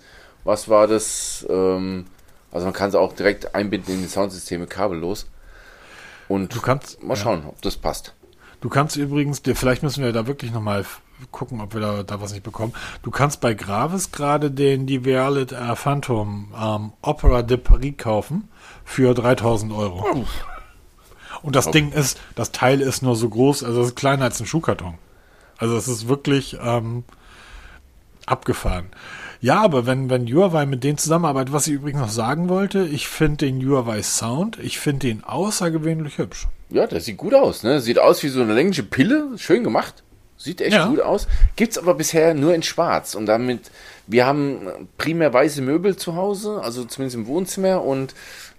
[0.44, 1.46] was war das?
[1.48, 2.04] Ähm,
[2.52, 5.28] also man kann es auch direkt einbinden in die Soundsysteme kabellos.
[6.28, 7.22] Und Du kannst, mal ja.
[7.22, 8.14] schauen, ob das passt.
[8.60, 10.84] du kannst übrigens, dir- vielleicht müssen wir da wirklich nochmal
[11.32, 12.72] gucken, ob wir da, da was nicht bekommen.
[13.02, 18.48] Du kannst bei Gravis gerade den die Vialet äh, Phantom ähm, Opera de Paris kaufen
[18.84, 20.04] für 3000 Euro.
[20.14, 20.24] Oh.
[21.42, 21.80] Und das okay.
[21.80, 24.94] Ding ist, das Teil ist nur so groß, also es ist kleiner als ein Schuhkarton.
[25.58, 27.04] Also es ist wirklich ähm,
[28.26, 28.86] abgefahren.
[29.42, 33.08] Ja, aber wenn, wenn Huawei mit denen zusammenarbeitet, was ich übrigens noch sagen wollte, ich
[33.08, 36.46] finde den Huawei Sound, ich finde den außergewöhnlich hübsch.
[36.68, 37.80] Ja, der sieht gut aus, ne?
[37.80, 40.02] Sieht aus wie so eine längliche Pille, schön gemacht.
[40.36, 40.86] Sieht echt ja.
[40.86, 41.26] gut aus.
[41.56, 43.70] Gibt's aber bisher nur in schwarz und damit,
[44.06, 48.14] wir haben primär weiße Möbel zu Hause, also zumindest im Wohnzimmer und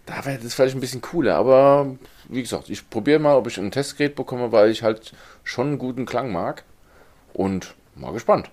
[0.06, 1.96] da wäre das vielleicht ein bisschen cooler, aber
[2.28, 5.78] wie gesagt, ich probiere mal, ob ich ein Testgerät bekomme, weil ich halt schon einen
[5.78, 6.64] guten Klang mag
[7.34, 8.50] und mal gespannt.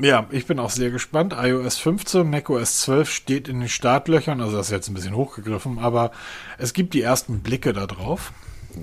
[0.00, 1.34] Ja, ich bin auch sehr gespannt.
[1.38, 5.78] iOS 15, macOS 12 steht in den Startlöchern, also das ist jetzt ein bisschen hochgegriffen,
[5.78, 6.10] aber
[6.58, 8.32] es gibt die ersten Blicke da drauf.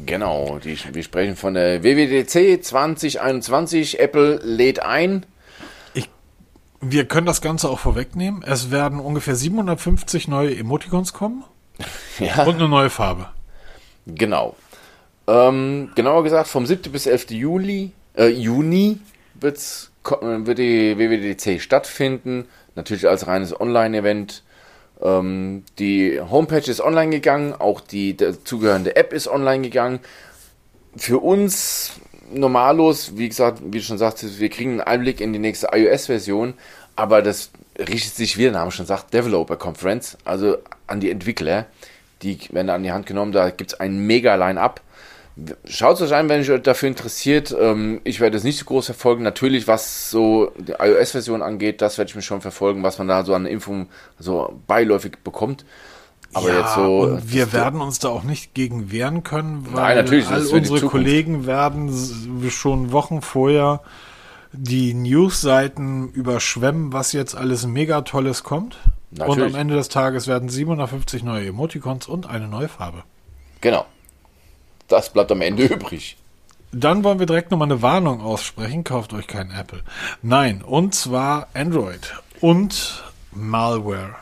[0.06, 4.00] Genau, die, wir sprechen von der WWDC 2021.
[4.00, 5.26] Apple lädt ein.
[5.94, 6.10] Ich,
[6.80, 8.42] wir können das Ganze auch vorwegnehmen.
[8.42, 11.44] Es werden ungefähr 750 neue Emoticons kommen
[12.20, 12.44] ja.
[12.46, 13.30] und eine neue Farbe.
[14.06, 14.56] Genau.
[15.28, 16.92] Ähm, genauer gesagt, vom 7.
[16.92, 17.32] bis 11.
[17.32, 19.00] Juli, äh, Juni
[19.36, 24.44] wird's wird die WWDC stattfinden, natürlich als reines Online-Event.
[25.02, 30.00] Ähm, die Homepage ist online gegangen, auch die dazugehörende App ist online gegangen.
[30.96, 31.94] Für uns
[32.34, 36.56] normallos, wie gesagt, wie du schon sagst, wir kriegen einen Einblick in die nächste iOS-Version,
[36.96, 37.52] aber das
[37.88, 40.58] richtet sich, wie der Name schon sagt, Developer Conference, also
[40.88, 41.66] an die Entwickler.
[42.22, 44.82] Die werden an die Hand genommen, da gibt es ein mega Line-Up
[45.66, 47.56] Schaut es euch an, wenn euch dafür interessiert.
[47.58, 49.24] Ähm, ich werde es nicht so groß verfolgen.
[49.24, 53.24] Natürlich, was so die iOS-Version angeht, das werde ich mir schon verfolgen, was man da
[53.24, 53.86] so an Info
[54.20, 55.66] so beiläufig bekommt.
[56.34, 57.00] Aber ja, jetzt so.
[57.02, 61.46] Und wir werden uns da auch nicht gegen wehren können, weil Nein, all unsere Kollegen
[61.46, 61.92] werden
[62.50, 63.82] schon Wochen vorher
[64.54, 68.78] die News-Seiten überschwemmen, was jetzt alles mega Tolles kommt.
[69.12, 69.38] Natürlich.
[69.38, 73.04] Und am Ende des Tages werden 750 neue Emoticons und eine neue Farbe.
[73.60, 73.86] Genau
[74.92, 76.18] das bleibt am Ende übrig.
[76.72, 78.84] Dann wollen wir direkt nochmal eine Warnung aussprechen.
[78.84, 79.82] Kauft euch kein Apple.
[80.22, 84.16] Nein, und zwar Android und Malware.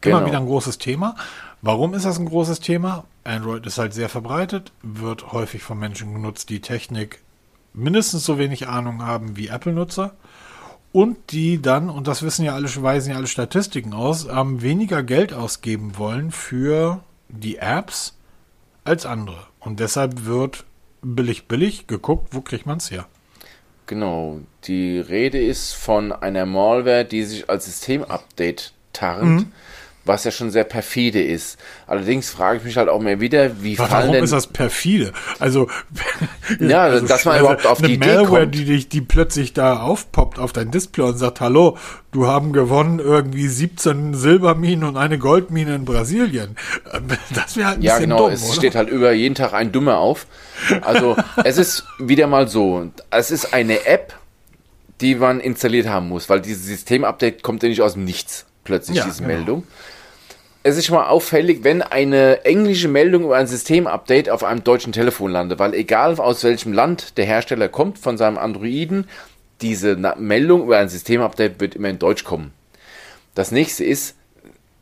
[0.00, 0.18] Genau.
[0.18, 1.16] Immer wieder ein großes Thema.
[1.60, 3.04] Warum ist das ein großes Thema?
[3.24, 7.21] Android ist halt sehr verbreitet, wird häufig von Menschen genutzt, die Technik
[7.74, 10.14] mindestens so wenig Ahnung haben wie Apple-Nutzer
[10.92, 15.02] und die dann, und das wissen ja alle, weisen ja alle Statistiken aus, ähm, weniger
[15.02, 18.16] Geld ausgeben wollen für die Apps
[18.84, 19.46] als andere.
[19.60, 20.64] Und deshalb wird
[21.00, 23.06] billig, billig geguckt, wo kriegt man es her.
[23.86, 29.24] Genau, die Rede ist von einer Malware, die sich als Systemupdate tarnt.
[29.24, 29.52] Mhm
[30.04, 31.58] was ja schon sehr perfide ist.
[31.86, 34.24] Allerdings frage ich mich halt auch mehr wieder, wie Warum fallen denn...
[34.24, 35.12] ist das perfide?
[35.38, 35.68] Also,
[36.60, 38.54] ja, also, dass man also überhaupt auf die Idee Malware, kommt.
[38.54, 41.78] Die, dich, die plötzlich da aufpoppt auf dein Display und sagt, hallo,
[42.10, 46.56] du haben gewonnen irgendwie 17 Silberminen und eine Goldmine in Brasilien.
[47.34, 48.54] Das wäre halt ein ja, bisschen genau, dumm, es oder?
[48.54, 50.26] steht halt über jeden Tag ein Dummer auf.
[50.82, 54.14] Also, es ist wieder mal so, es ist eine App,
[55.00, 58.98] die man installiert haben muss, weil dieses Systemupdate kommt ja nicht aus dem Nichts plötzlich
[58.98, 59.34] ja, diese genau.
[59.34, 59.64] Meldung
[60.64, 64.92] es ist schon mal auffällig, wenn eine englische Meldung über ein Systemupdate auf einem deutschen
[64.92, 69.08] Telefon landet, weil egal aus welchem Land der Hersteller kommt von seinem Androiden,
[69.60, 72.52] diese Meldung über ein Systemupdate wird immer in Deutsch kommen.
[73.34, 74.16] Das nächste ist,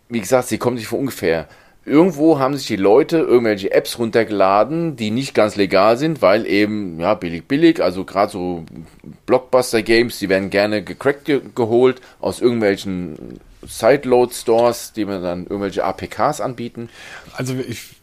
[0.09, 1.49] wie gesagt, sie kommt nicht von ungefähr.
[1.87, 7.01] Irgendwo haben sich die Leute irgendwelche Apps runtergeladen, die nicht ganz legal sind, weil eben,
[7.01, 8.65] ja, billig, billig, also gerade so
[9.25, 16.41] Blockbuster-Games, die werden gerne gecrackt ge geholt aus irgendwelchen Sideload-Stores, die mir dann irgendwelche APKs
[16.41, 16.89] anbieten.
[17.35, 17.97] Also ich,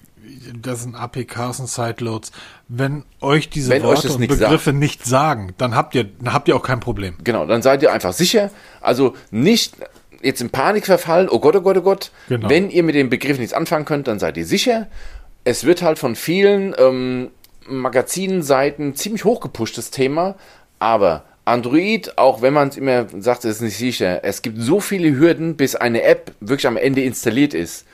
[0.61, 2.31] das sind APKs und Sideloads.
[2.67, 6.47] Wenn euch diese Wenn Worte und Begriffe sagt, nicht sagen, dann habt ihr, dann habt
[6.47, 7.15] ihr auch kein Problem.
[7.23, 8.51] Genau, dann seid ihr einfach sicher.
[8.81, 9.75] Also nicht
[10.21, 12.11] jetzt in Panik verfallen, oh Gott, oh Gott, oh Gott.
[12.29, 12.49] Genau.
[12.49, 14.87] Wenn ihr mit dem Begriff nichts anfangen könnt, dann seid ihr sicher.
[15.43, 17.29] Es wird halt von vielen ähm,
[17.67, 20.35] Magazinseiten ziemlich hochgepusht, das Thema.
[20.79, 24.81] Aber Android, auch wenn man es immer sagt, es ist nicht sicher, es gibt so
[24.81, 27.85] viele Hürden, bis eine App wirklich am Ende installiert ist.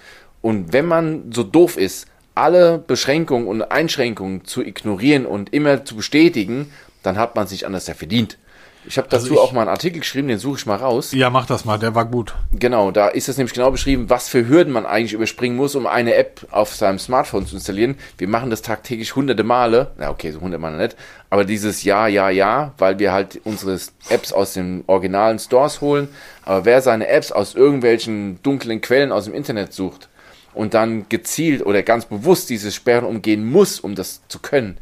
[0.41, 5.95] Und wenn man so doof ist, alle Beschränkungen und Einschränkungen zu ignorieren und immer zu
[5.95, 6.72] bestätigen,
[7.04, 8.39] dann hat man sich anders ja verdient.
[8.86, 11.12] Ich habe dazu also ich, auch mal einen Artikel geschrieben, den suche ich mal raus.
[11.14, 12.34] Ja, mach das mal, der war gut.
[12.52, 15.88] Genau, da ist es nämlich genau beschrieben, was für Hürden man eigentlich überspringen muss, um
[15.88, 17.96] eine App auf seinem Smartphone zu installieren.
[18.18, 19.92] Wir machen das tagtäglich hunderte Male.
[19.98, 20.96] Na, okay, so hunderte Male nicht.
[21.30, 23.80] Aber dieses Ja, Ja, Ja, weil wir halt unsere
[24.10, 26.10] Apps aus den originalen Stores holen.
[26.44, 30.10] Aber wer seine Apps aus irgendwelchen dunklen Quellen aus dem Internet sucht
[30.54, 34.78] und dann gezielt oder ganz bewusst dieses Sperren umgehen muss, um das zu können,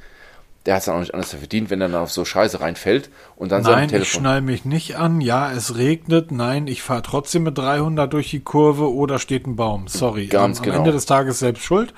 [0.65, 3.09] der hat es dann auch nicht anders verdient, wenn er dann auf so Scheiße reinfällt
[3.35, 5.19] und dann Nein, ich schnall mich nicht an.
[5.19, 6.31] Ja, es regnet.
[6.31, 9.87] Nein, ich fahre trotzdem mit 300 durch die Kurve oder steht ein Baum.
[9.87, 10.27] Sorry.
[10.27, 10.75] Ganz am, genau.
[10.75, 11.93] Am Ende des Tages selbst schuld.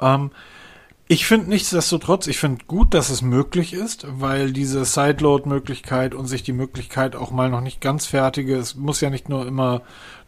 [0.00, 0.30] Ähm,
[1.06, 6.44] ich finde nichtsdestotrotz, ich finde gut, dass es möglich ist, weil diese Sideload-Möglichkeit und sich
[6.44, 9.82] die Möglichkeit auch mal noch nicht ganz fertige, es muss ja nicht nur immer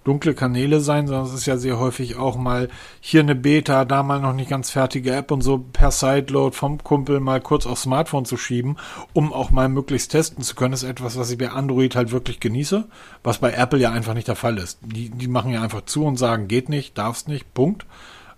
[0.05, 2.69] dunkle Kanäle sein, sondern es ist ja sehr häufig auch mal
[3.01, 6.83] hier eine Beta, da mal noch nicht ganz fertige App und so per Sideload vom
[6.83, 8.77] Kumpel mal kurz aufs Smartphone zu schieben,
[9.13, 12.41] um auch mal möglichst testen zu können, ist etwas, was ich bei Android halt wirklich
[12.41, 12.85] genieße,
[13.23, 14.79] was bei Apple ja einfach nicht der Fall ist.
[14.83, 17.87] Die, die machen ja einfach zu und sagen, geht nicht, darf's nicht, Punkt.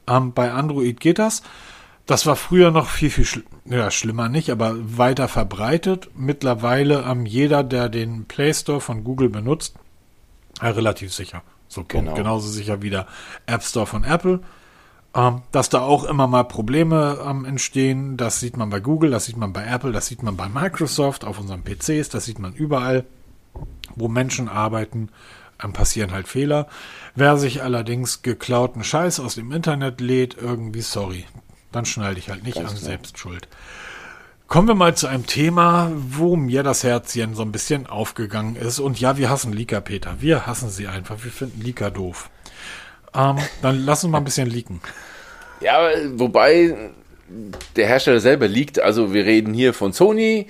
[0.07, 1.43] Ähm, bei Android geht das.
[2.07, 6.11] Das war früher noch viel, viel schl ja, schlimmer nicht, aber weiter verbreitet.
[6.15, 9.77] Mittlerweile ähm, jeder, der den Play Store von Google benutzt,
[10.61, 11.43] ja, relativ sicher.
[11.75, 12.13] So Genau.
[12.13, 12.17] Punkt.
[12.19, 13.07] genauso sicher wie der
[13.47, 14.41] App Store von Apple.
[15.17, 19.27] Ähm, dass da auch immer mal Probleme ähm, entstehen, das sieht man bei Google, das
[19.27, 22.53] sieht man bei Apple, das sieht man bei Microsoft auf unseren PCs, das sieht man
[22.53, 23.05] überall,
[23.95, 25.11] wo Menschen arbeiten,
[25.63, 26.67] ähm, passieren halt Fehler.
[27.15, 31.27] Wer sich allerdings geklauten Scheiß aus dem Internet lädt, irgendwie sorry,
[31.71, 32.87] dann schnall dich halt nicht Ganz an, klar.
[32.91, 33.47] selbst schuld.
[34.47, 38.79] Kommen wir mal zu einem Thema, wo mir das Herzchen so ein bisschen aufgegangen ist.
[38.79, 40.17] Und ja, wir hassen Leaker, Peter.
[40.21, 41.17] Wir hassen sie einfach.
[41.25, 42.29] Wir finden Leaker doof.
[43.15, 44.81] Ähm, dann lass uns mal ein bisschen leaken.
[45.61, 46.77] Ja, wobei
[47.75, 50.47] der Hersteller selber liegt, also wir reden hier von Sony,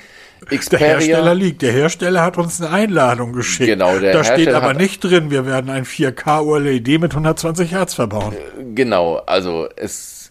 [0.51, 0.87] Der Xperia.
[0.89, 1.63] Hersteller liegt.
[1.63, 3.69] Der Hersteller hat uns eine Einladung geschickt.
[3.69, 7.13] Genau, der da steht Hersteller aber hat- nicht drin, wir werden ein 4K OLED mit
[7.13, 8.35] 120 Hertz verbauen.
[8.75, 10.24] Genau, also es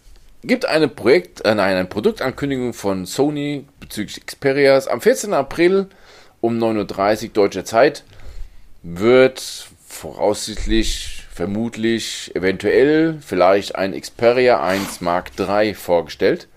[0.46, 4.88] gibt eine Projekt, äh, nein, eine Produktankündigung von Sony bezüglich Xperias.
[4.88, 5.32] Am 14.
[5.32, 5.86] April
[6.40, 8.04] um 9.30 Uhr deutscher Zeit
[8.82, 16.48] wird voraussichtlich, vermutlich, eventuell vielleicht ein Xperia 1 Mark III vorgestellt.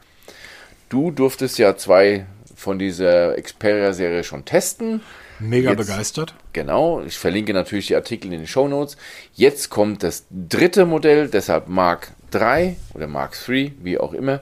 [0.90, 2.26] Du durftest ja zwei
[2.56, 5.02] von dieser Xperia-Serie schon testen.
[5.40, 6.34] Mega Jetzt- begeistert.
[6.54, 8.98] Genau, ich verlinke natürlich die Artikel in den Show Notes.
[9.36, 14.42] Jetzt kommt das dritte Modell, deshalb Mark 3 oder Mark 3, wie auch immer.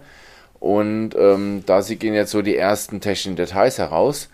[0.59, 4.29] Und ähm, da sie gehen jetzt so die ersten technischen Details heraus.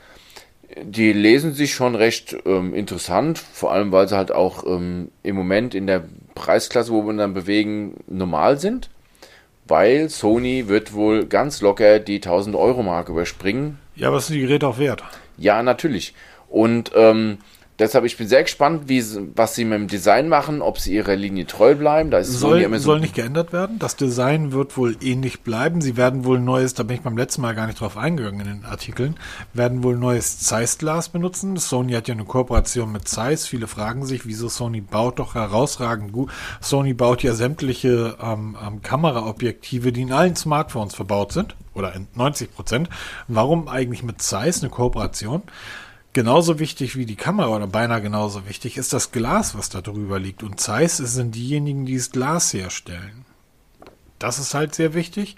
[0.82, 5.36] Die lesen sich schon recht ähm, interessant, vor allem weil sie halt auch ähm, im
[5.36, 6.04] Moment in der
[6.34, 8.90] Preisklasse, wo wir uns dann bewegen, normal sind.
[9.68, 13.80] Weil Sony wird wohl ganz locker die 1000 Euro Marke überspringen.
[13.96, 15.04] Ja, aber sind die Geräte auch wert?
[15.38, 16.14] Ja, natürlich.
[16.50, 17.40] Und ähm,
[17.82, 19.04] deshalb, ich bin sehr gespannt, wie,
[19.36, 22.12] was sie mit dem Design machen, ob sie ihrer Linie treu bleiben.
[22.12, 23.80] Da ist Soll, so soll nicht geändert werden.
[23.80, 25.82] Das Design wird wohl ähnlich bleiben.
[25.82, 28.48] Sie werden wohl neues, da bin ich beim letzten Mal gar nicht drauf eingegangen in
[28.48, 29.16] den Artikeln,
[29.54, 31.58] werden wohl neues Zeiss-Glas benutzen.
[31.58, 33.48] Sony hat ja eine Kooperation mit Zeiss.
[33.48, 36.32] Viele fragen sich, wieso Sony baut doch herausragend gut.
[36.62, 42.08] Sony baut ja sämtliche ähm, ähm, Kameraobjektive, die in allen Smartphones verbaut sind, oder in
[42.16, 42.90] 90 Prozent.
[43.28, 45.42] Warum eigentlich mit Zeiss eine Kooperation?
[46.14, 50.20] Genauso wichtig wie die Kamera oder beinahe genauso wichtig ist das Glas, was da drüber
[50.20, 50.44] liegt.
[50.44, 53.26] Und Zeiss sind diejenigen, die das Glas herstellen.
[54.20, 55.38] Das ist halt sehr wichtig.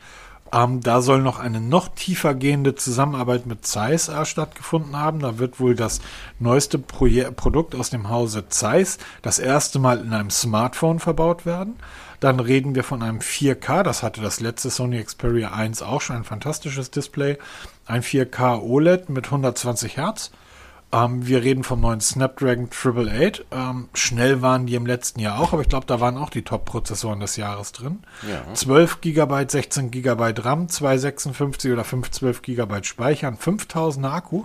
[0.51, 5.19] Ähm, da soll noch eine noch tiefer gehende Zusammenarbeit mit Zeiss stattgefunden haben.
[5.19, 6.01] Da wird wohl das
[6.39, 11.75] neueste Proje Produkt aus dem Hause Zeiss das erste Mal in einem Smartphone verbaut werden.
[12.19, 16.17] Dann reden wir von einem 4K, das hatte das letzte Sony Xperia 1 auch schon,
[16.17, 17.37] ein fantastisches Display.
[17.85, 20.31] Ein 4K OLED mit 120 Hertz.
[20.93, 23.45] Ähm, wir reden vom neuen Snapdragon 888.
[23.51, 26.43] Ähm, schnell waren die im letzten Jahr auch, aber ich glaube, da waren auch die
[26.43, 28.03] Top-Prozessoren des Jahres drin.
[28.29, 28.53] Ja.
[28.53, 34.43] 12 GB, 16 GB RAM, 256 oder 512 GB Speichern, 5000er Akku.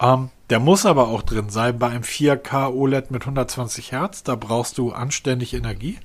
[0.00, 4.22] Ähm, der muss aber auch drin sein bei einem 4K OLED mit 120 Hertz.
[4.22, 5.98] Da brauchst du anständig Energie.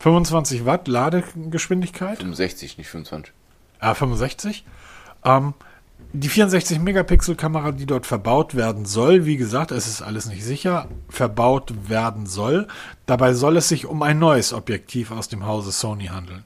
[0.00, 2.18] 25 Watt Ladegeschwindigkeit.
[2.18, 3.32] 65, nicht 25.
[3.78, 4.66] Ah, 65.
[5.24, 5.54] Ähm,
[6.12, 10.44] die 64 Megapixel Kamera, die dort verbaut werden soll, wie gesagt, es ist alles nicht
[10.44, 12.66] sicher, verbaut werden soll.
[13.06, 16.44] Dabei soll es sich um ein neues Objektiv aus dem Hause Sony handeln.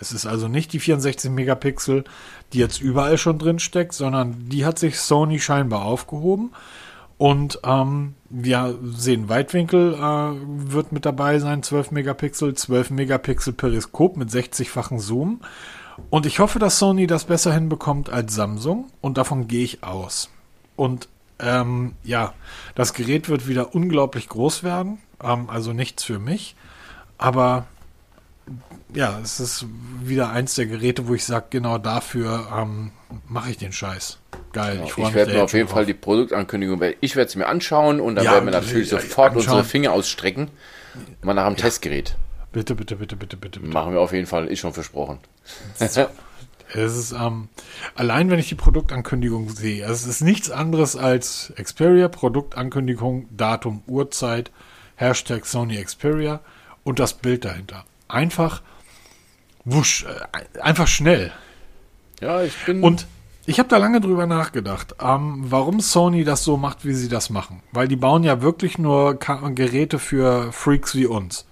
[0.00, 2.04] Es ist also nicht die 64 Megapixel,
[2.52, 6.52] die jetzt überall schon drin steckt, sondern die hat sich Sony scheinbar aufgehoben.
[7.18, 14.16] Und ähm, wir sehen Weitwinkel äh, wird mit dabei sein, 12 Megapixel, 12 Megapixel Periskop
[14.16, 15.40] mit 60-fachen Zoom.
[16.08, 18.90] Und ich hoffe, dass Sony das besser hinbekommt als Samsung.
[19.00, 20.30] Und davon gehe ich aus.
[20.76, 22.34] Und ähm, ja,
[22.74, 24.98] das Gerät wird wieder unglaublich groß werden.
[25.22, 26.56] Ähm, also nichts für mich.
[27.18, 27.66] Aber
[28.94, 29.66] ja, es ist
[30.02, 32.92] wieder eins der Geräte, wo ich sage, genau dafür ähm,
[33.28, 34.18] mache ich den Scheiß.
[34.52, 34.76] Geil.
[34.76, 34.86] Genau.
[34.86, 35.86] Ich, mich werde mir auf jeden schon Fall drauf.
[35.86, 39.36] die Produktankündigung, ich werde sie mir anschauen und dann Ja, werden wir natürlich ja, sofort
[39.36, 40.50] unsere Finger ausstrecken.
[41.22, 42.16] Mal nach dem Testgerät.
[42.52, 43.72] Bitte, bitte, bitte, bitte, bitte, bitte.
[43.72, 45.18] Machen wir auf jeden Fall, ist schon versprochen.
[46.72, 47.48] Es ist ähm,
[47.94, 54.52] allein, wenn ich die Produktankündigung sehe, es ist nichts anderes als Xperia, Produktankündigung, Datum, Uhrzeit,
[54.96, 56.40] Hashtag Sony Xperia
[56.84, 57.84] und das Bild dahinter.
[58.06, 58.62] Einfach
[59.64, 61.32] wusch, äh, einfach schnell.
[62.20, 62.82] Ja, ich bin.
[62.82, 63.06] Und
[63.46, 67.30] ich habe da lange drüber nachgedacht, ähm, warum Sony das so macht, wie sie das
[67.30, 67.62] machen.
[67.72, 71.46] Weil die bauen ja wirklich nur Ka Geräte für Freaks wie uns.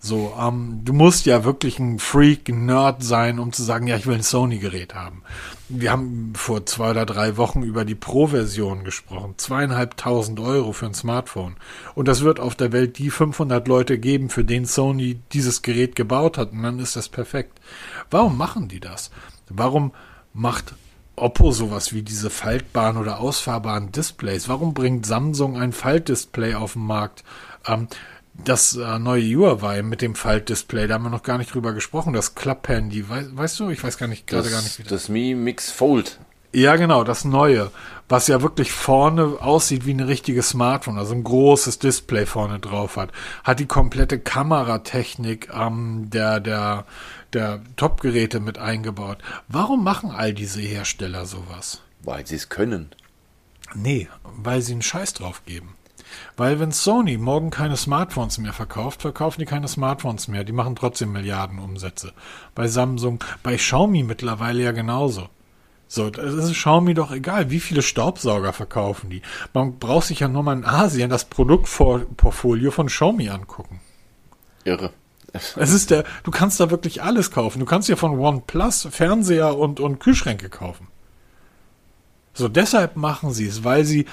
[0.00, 3.96] So, ähm, du musst ja wirklich ein Freak, ein Nerd sein, um zu sagen, ja,
[3.96, 5.22] ich will ein Sony-Gerät haben.
[5.68, 9.34] Wir haben vor zwei oder drei Wochen über die Pro-Version gesprochen.
[9.36, 11.56] Zweieinhalbtausend Euro für ein Smartphone.
[11.96, 15.96] Und das wird auf der Welt die 500 Leute geben, für den Sony dieses Gerät
[15.96, 16.52] gebaut hat.
[16.52, 17.60] Und dann ist das perfekt.
[18.08, 19.10] Warum machen die das?
[19.48, 19.92] Warum
[20.32, 20.74] macht
[21.16, 24.48] Oppo sowas wie diese faltbaren oder ausfahrbaren Displays?
[24.48, 27.24] Warum bringt Samsung ein Faltdisplay auf den Markt?
[27.66, 27.88] Ähm,
[28.44, 32.12] das äh, neue Huawei mit dem Faltdisplay, da haben wir noch gar nicht drüber gesprochen,
[32.12, 35.08] das Klapp-Handy, Wei weißt du, ich weiß gar nicht, gerade gar nicht, wie das, das
[35.08, 36.18] Mi Mix Fold.
[36.52, 37.70] Ja, genau, das neue,
[38.08, 42.96] was ja wirklich vorne aussieht wie ein richtiges Smartphone, also ein großes Display vorne drauf
[42.96, 43.12] hat,
[43.44, 46.86] hat die komplette Kameratechnik ähm, der, der,
[47.34, 49.18] der Top-Geräte mit eingebaut.
[49.48, 51.82] Warum machen all diese Hersteller sowas?
[52.02, 52.90] Weil sie es können.
[53.74, 55.74] Nee, weil sie einen Scheiß drauf geben.
[56.36, 60.44] Weil wenn Sony morgen keine Smartphones mehr verkauft, verkaufen die keine Smartphones mehr.
[60.44, 62.12] Die machen trotzdem Milliarden Umsätze.
[62.54, 65.28] Bei Samsung, bei Xiaomi mittlerweile ja genauso.
[65.86, 69.22] So, das ist Xiaomi doch egal, wie viele Staubsauger verkaufen die.
[69.54, 73.80] Man braucht sich ja nur mal in Asien das Produktportfolio von Xiaomi angucken.
[74.64, 74.92] Irre.
[75.32, 77.60] Es ist der, du kannst da wirklich alles kaufen.
[77.60, 80.88] Du kannst ja von OnePlus Fernseher und, und Kühlschränke kaufen.
[82.32, 84.06] So, deshalb machen sie es, weil sie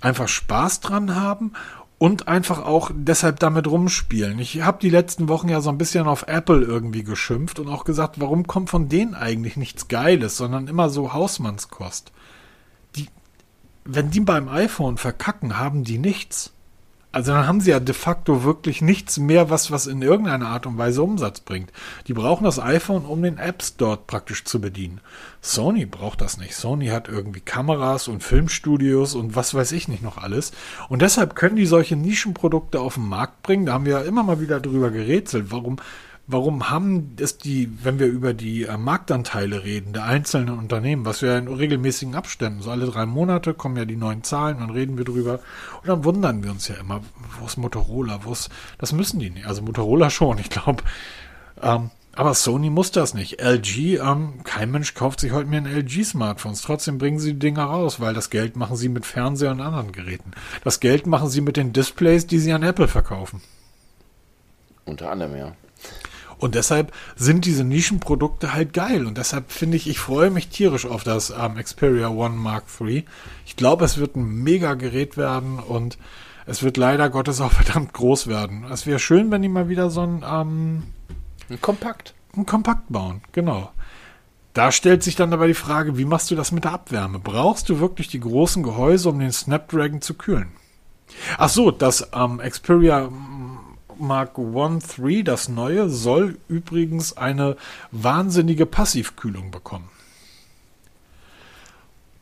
[0.00, 1.52] einfach Spaß dran haben
[1.98, 4.38] und einfach auch deshalb damit rumspielen.
[4.38, 7.84] Ich habe die letzten Wochen ja so ein bisschen auf Apple irgendwie geschimpft und auch
[7.84, 12.10] gesagt, warum kommt von denen eigentlich nichts Geiles, sondern immer so Hausmannskost.
[12.96, 13.08] Die,
[13.84, 16.54] wenn die beim iPhone verkacken, haben die nichts.
[17.12, 20.66] Also dann haben sie ja de facto wirklich nichts mehr, was, was in irgendeiner Art
[20.66, 21.72] und Weise Umsatz bringt.
[22.06, 25.00] Die brauchen das iPhone, um den Apps dort praktisch zu bedienen.
[25.40, 26.54] Sony braucht das nicht.
[26.54, 30.52] Sony hat irgendwie Kameras und Filmstudios und was weiß ich nicht noch alles.
[30.88, 33.66] Und deshalb können die solche Nischenprodukte auf den Markt bringen.
[33.66, 35.46] Da haben wir ja immer mal wieder drüber gerätselt.
[35.50, 35.78] Warum,
[36.32, 41.22] warum haben es die, wenn wir über die äh, Marktanteile reden, der einzelnen Unternehmen, was
[41.22, 44.98] wir in regelmäßigen Abständen, so alle drei Monate kommen ja die neuen Zahlen, dann reden
[44.98, 45.40] wir drüber
[45.80, 47.00] und dann wundern wir uns ja immer,
[47.38, 50.82] wo ist Motorola, wo ist, das müssen die nicht, also Motorola schon, ich glaube,
[51.62, 53.40] ähm, aber Sony muss das nicht.
[53.40, 56.60] LG, ähm, kein Mensch kauft sich heute mehr ein LG-Smartphones.
[56.60, 59.92] Trotzdem bringen sie die Dinger raus, weil das Geld machen sie mit Fernseher und anderen
[59.92, 60.32] Geräten.
[60.64, 63.40] Das Geld machen sie mit den Displays, die sie an Apple verkaufen.
[64.86, 65.52] Unter anderem, ja.
[66.40, 69.06] Und deshalb sind diese Nischenprodukte halt geil.
[69.06, 73.04] Und deshalb finde ich, ich freue mich tierisch auf das ähm, Xperia One Mark III.
[73.46, 75.98] Ich glaube, es wird ein mega Gerät werden und
[76.46, 78.64] es wird leider Gottes auch verdammt groß werden.
[78.70, 80.82] Es wäre schön, wenn die mal wieder so ein, ähm,
[81.50, 82.14] ein Kompakt.
[82.34, 83.70] Ein Kompakt bauen, genau.
[84.54, 87.18] Da stellt sich dann aber die Frage, wie machst du das mit der Abwärme?
[87.18, 90.52] Brauchst du wirklich die großen Gehäuse, um den Snapdragon zu kühlen?
[91.38, 93.10] Ach so, das ähm, Xperia
[94.00, 97.56] Mark One 3, das neue, soll übrigens eine
[97.90, 99.88] wahnsinnige Passivkühlung bekommen.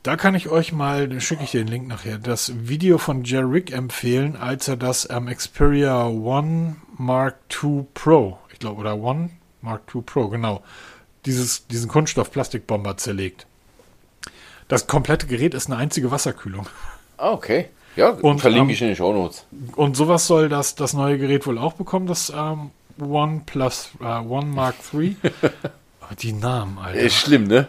[0.03, 4.37] Da kann ich euch mal, schicke ich den Link nachher, das Video von Jerrick empfehlen,
[4.37, 10.03] als er das am Xperia One Mark II Pro, ich glaube, oder One Mark II
[10.03, 10.63] Pro, genau,
[11.27, 13.47] dieses, diesen Kunststoff-Plastikbomber zerlegt.
[14.69, 16.69] Das komplette Gerät ist eine einzige Wasserkühlung.
[17.17, 17.69] Ah, okay.
[17.97, 19.47] Ja, und, verlinke ähm, ich in den Show Notes.
[19.75, 22.71] Und sowas soll das, das neue Gerät wohl auch bekommen, das ähm,
[23.01, 25.17] One Plus, äh, One Mark III.
[26.21, 27.01] Die Namen, Alter.
[27.01, 27.67] Ist schlimm, ne?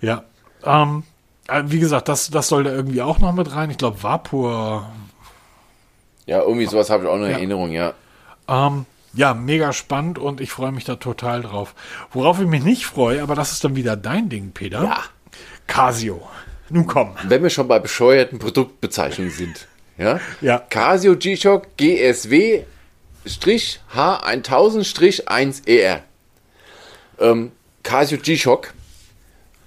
[0.00, 0.24] Ja.
[0.64, 1.02] Ähm,
[1.48, 3.70] äh, wie gesagt, das, das soll da irgendwie auch noch mit rein.
[3.70, 4.90] Ich glaube, Vapor.
[6.26, 7.36] Ja, irgendwie sowas habe ich auch noch in ja.
[7.36, 7.94] Erinnerung, ja.
[8.48, 11.74] Ähm, ja, mega spannend und ich freue mich da total drauf.
[12.12, 14.84] Worauf ich mich nicht freue, aber das ist dann wieder dein Ding, Peter.
[14.84, 14.98] Ja.
[15.66, 16.22] Casio.
[16.70, 17.14] Nun komm.
[17.26, 19.68] Wenn wir schon bei bescheuerten Produktbezeichnungen sind.
[19.98, 20.20] Ja?
[20.40, 20.58] ja.
[20.58, 22.62] Casio G-Shock GSW
[23.26, 26.00] H1000-1ER.
[27.18, 27.52] Ähm,
[27.82, 28.72] Casio G-Shock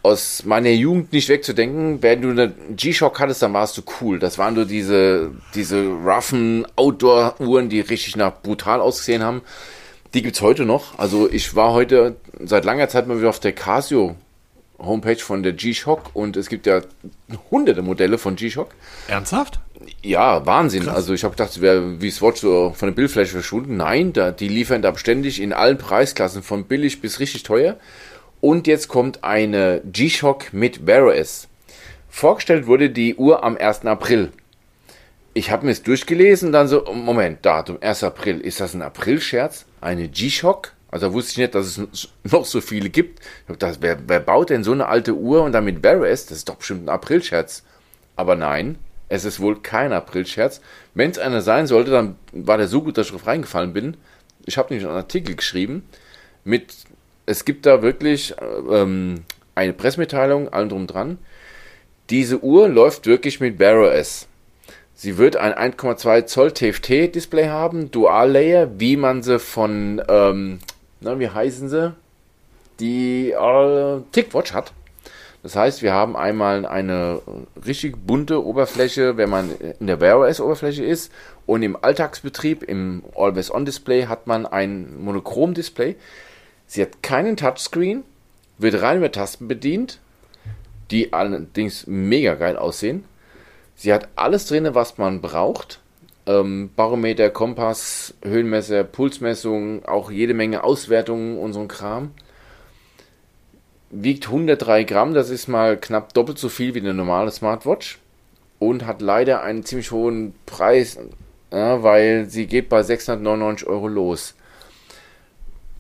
[0.01, 2.01] aus meiner Jugend nicht wegzudenken.
[2.01, 4.19] Wenn du eine G-Shock hattest, dann warst du cool.
[4.19, 9.41] Das waren nur diese, diese roughen Outdoor-Uhren, die richtig nach brutal ausgesehen haben.
[10.13, 10.99] Die gibt's heute noch.
[10.99, 14.15] Also ich war heute seit langer Zeit mal wieder auf der Casio
[14.85, 16.81] Homepage von der G-Shock und es gibt ja
[17.51, 18.69] hunderte Modelle von G-Shock.
[19.07, 19.59] Ernsthaft?
[20.01, 20.83] Ja, Wahnsinn.
[20.83, 20.95] Krass.
[20.95, 23.77] Also ich habe gedacht, wäre wie Swatch so von der Bildfläche verschwunden.
[23.77, 27.77] Nein, da, die liefern da ständig in allen Preisklassen von billig bis richtig teuer.
[28.41, 31.47] Und jetzt kommt eine G-Shock mit Vero S.
[32.09, 33.85] Vorgestellt wurde die Uhr am 1.
[33.85, 34.31] April.
[35.33, 38.03] Ich habe mir es durchgelesen, dann so, Moment, Datum, 1.
[38.03, 38.39] April.
[38.39, 39.65] Ist das ein April-Scherz?
[39.81, 40.73] Eine G-Shock?
[40.93, 43.19] Also wusste ich nicht, dass es noch so viele gibt.
[43.41, 46.27] Ich gedacht, wer, wer baut denn so eine alte Uhr und dann mit Vero S?
[46.27, 47.63] Das ist doch bestimmt ein April-Scherz.
[48.15, 48.77] Aber nein,
[49.09, 50.61] es ist wohl kein April-Scherz.
[50.93, 53.97] Wenn es einer sein sollte, dann war der so gut, dass ich drauf reingefallen bin.
[54.45, 55.83] Ich habe nämlich einen Artikel geschrieben
[56.43, 56.75] mit,
[57.25, 58.35] es gibt da wirklich
[58.71, 59.23] ähm,
[59.55, 61.17] eine Pressemitteilung, allem drum dran.
[62.11, 64.27] Diese Uhr läuft wirklich mit Vero S.
[64.93, 70.59] Sie wird ein 1,2 Zoll TFT-Display haben, Dual-Layer, wie man sie von, ähm,
[71.03, 71.93] na, wie heißen sie?
[72.79, 74.73] Die äh, Tickwatch hat.
[75.43, 77.21] Das heißt, wir haben einmal eine
[77.65, 81.11] richtig bunte Oberfläche, wenn man in der Wear OS-Oberfläche ist.
[81.45, 85.97] Und im Alltagsbetrieb, im Always-On-Display, hat man ein Monochrom-Display.
[86.65, 88.03] Sie hat keinen Touchscreen,
[88.57, 89.99] wird rein mit Tasten bedient,
[90.91, 93.03] die allerdings mega geil aussehen.
[93.75, 95.79] Sie hat alles drin, was man braucht.
[96.25, 102.11] Ähm, Barometer, Kompass, Höhenmesser, Pulsmessung, auch jede Menge Auswertungen und so ein Kram.
[103.89, 107.99] Wiegt 103 Gramm, das ist mal knapp doppelt so viel wie eine normale Smartwatch.
[108.57, 110.97] Und hat leider einen ziemlich hohen Preis,
[111.51, 114.35] ja, weil sie geht bei 699 Euro los.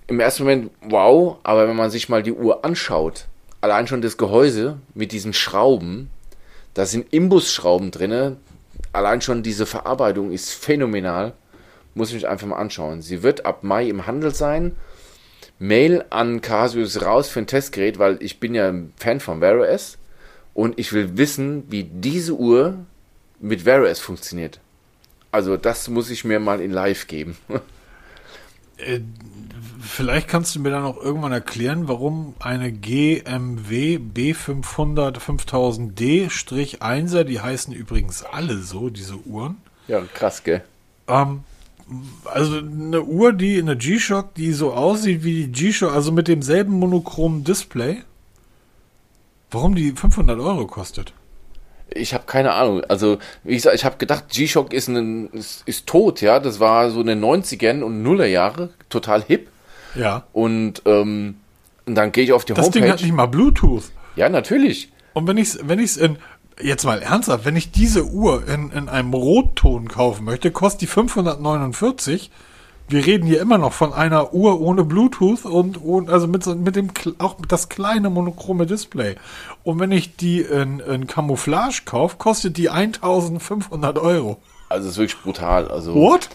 [0.07, 3.25] Im ersten Moment wow, aber wenn man sich mal die Uhr anschaut,
[3.61, 6.09] allein schon das Gehäuse mit diesen Schrauben,
[6.73, 8.37] da sind Imbusschrauben drin.
[8.93, 11.33] Allein schon diese Verarbeitung ist phänomenal.
[11.95, 13.01] Muss ich mich einfach mal anschauen.
[13.01, 14.75] Sie wird ab Mai im Handel sein.
[15.59, 19.59] Mail an Casius raus für ein Testgerät, weil ich bin ja ein Fan von Wear
[19.59, 19.97] OS
[20.53, 22.85] und ich will wissen, wie diese Uhr
[23.39, 24.59] mit Wear OS funktioniert.
[25.31, 27.37] Also das muss ich mir mal in Live geben.
[29.85, 37.73] Vielleicht kannst du mir dann auch irgendwann erklären, warum eine GMW B500 5000D-1er, die heißen
[37.73, 39.57] übrigens alle so, diese Uhren.
[39.89, 40.63] Ja, krass, gell?
[41.07, 41.43] Ähm,
[42.25, 46.79] also eine Uhr, die eine G-Shock, die so aussieht wie die G-Shock, also mit demselben
[46.79, 48.03] monochromen Display.
[49.51, 51.11] Warum die 500 Euro kostet?
[51.89, 52.85] Ich habe keine Ahnung.
[52.85, 56.39] Also, wie gesagt, ich habe gedacht, G-Shock ist, ist, ist tot, ja.
[56.39, 59.49] Das war so in den 90ern und Nullerjahre, total hip.
[59.95, 60.23] Ja.
[60.33, 61.35] Und, ähm,
[61.85, 62.79] dann gehe ich auf die das Homepage.
[62.79, 63.83] Das Ding hat nicht mal Bluetooth.
[64.15, 64.91] Ja, natürlich.
[65.13, 66.17] Und wenn ich es wenn ich's in,
[66.61, 70.87] jetzt mal ernsthaft, wenn ich diese Uhr in, in einem Rotton kaufen möchte, kostet die
[70.87, 72.31] 549.
[72.89, 76.75] Wir reden hier immer noch von einer Uhr ohne Bluetooth und, und also mit, mit
[76.75, 79.15] dem auch das kleine monochrome Display.
[79.63, 84.37] Und wenn ich die in, in Camouflage kaufe, kostet die 1500 Euro.
[84.67, 85.69] Also ist wirklich brutal.
[85.69, 86.29] Also What?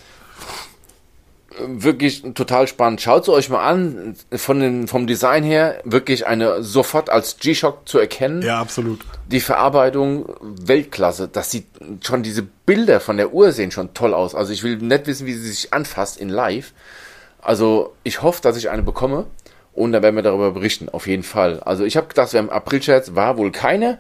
[1.67, 3.01] Wirklich total spannend.
[3.01, 4.15] Schaut es euch mal an.
[4.35, 8.43] Von den, vom Design her wirklich eine sofort als G-Shock zu erkennen.
[8.43, 9.01] Ja, absolut.
[9.27, 11.29] Die Verarbeitung Weltklasse.
[11.29, 11.67] Das sieht
[12.03, 14.35] schon diese Bilder von der Uhr sehen schon toll aus.
[14.35, 16.73] Also ich will nicht wissen, wie sie sich anfasst in Live.
[17.41, 19.27] Also ich hoffe, dass ich eine bekomme
[19.73, 20.89] und dann werden wir darüber berichten.
[20.89, 21.61] Auf jeden Fall.
[21.61, 23.99] Also ich habe gedacht, wir haben April-Scherz, war wohl keine.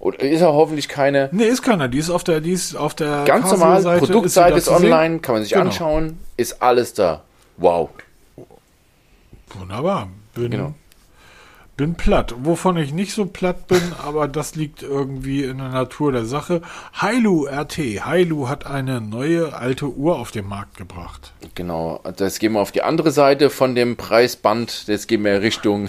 [0.00, 1.28] Oder ist er hoffentlich keine?
[1.32, 1.88] Nee, ist keiner.
[1.88, 3.98] Die ist auf der, die ist auf der ganz normal.
[3.98, 5.66] Produktseite ist, ist online, kann man sich genau.
[5.66, 6.18] anschauen.
[6.36, 7.22] Ist alles da.
[7.56, 7.90] Wow.
[9.54, 10.08] Wunderbar.
[10.34, 10.74] Bin, genau.
[11.76, 12.34] bin platt.
[12.42, 16.62] Wovon ich nicht so platt bin, aber das liegt irgendwie in der Natur der Sache.
[16.94, 17.78] Hailu RT.
[17.78, 21.32] Hailu hat eine neue alte Uhr auf den Markt gebracht.
[21.56, 22.00] Genau.
[22.16, 24.88] Das gehen wir auf die andere Seite von dem Preisband.
[24.88, 25.88] Das gehen wir Richtung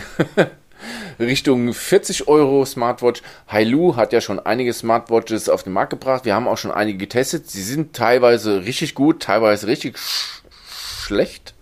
[1.20, 3.22] Richtung 40 Euro Smartwatch.
[3.48, 6.26] Hailu hat ja schon einige Smartwatches auf den Markt gebracht.
[6.26, 7.50] Wir haben auch schon einige getestet.
[7.50, 10.42] Sie sind teilweise richtig gut, teilweise richtig sch
[11.06, 11.54] schlecht.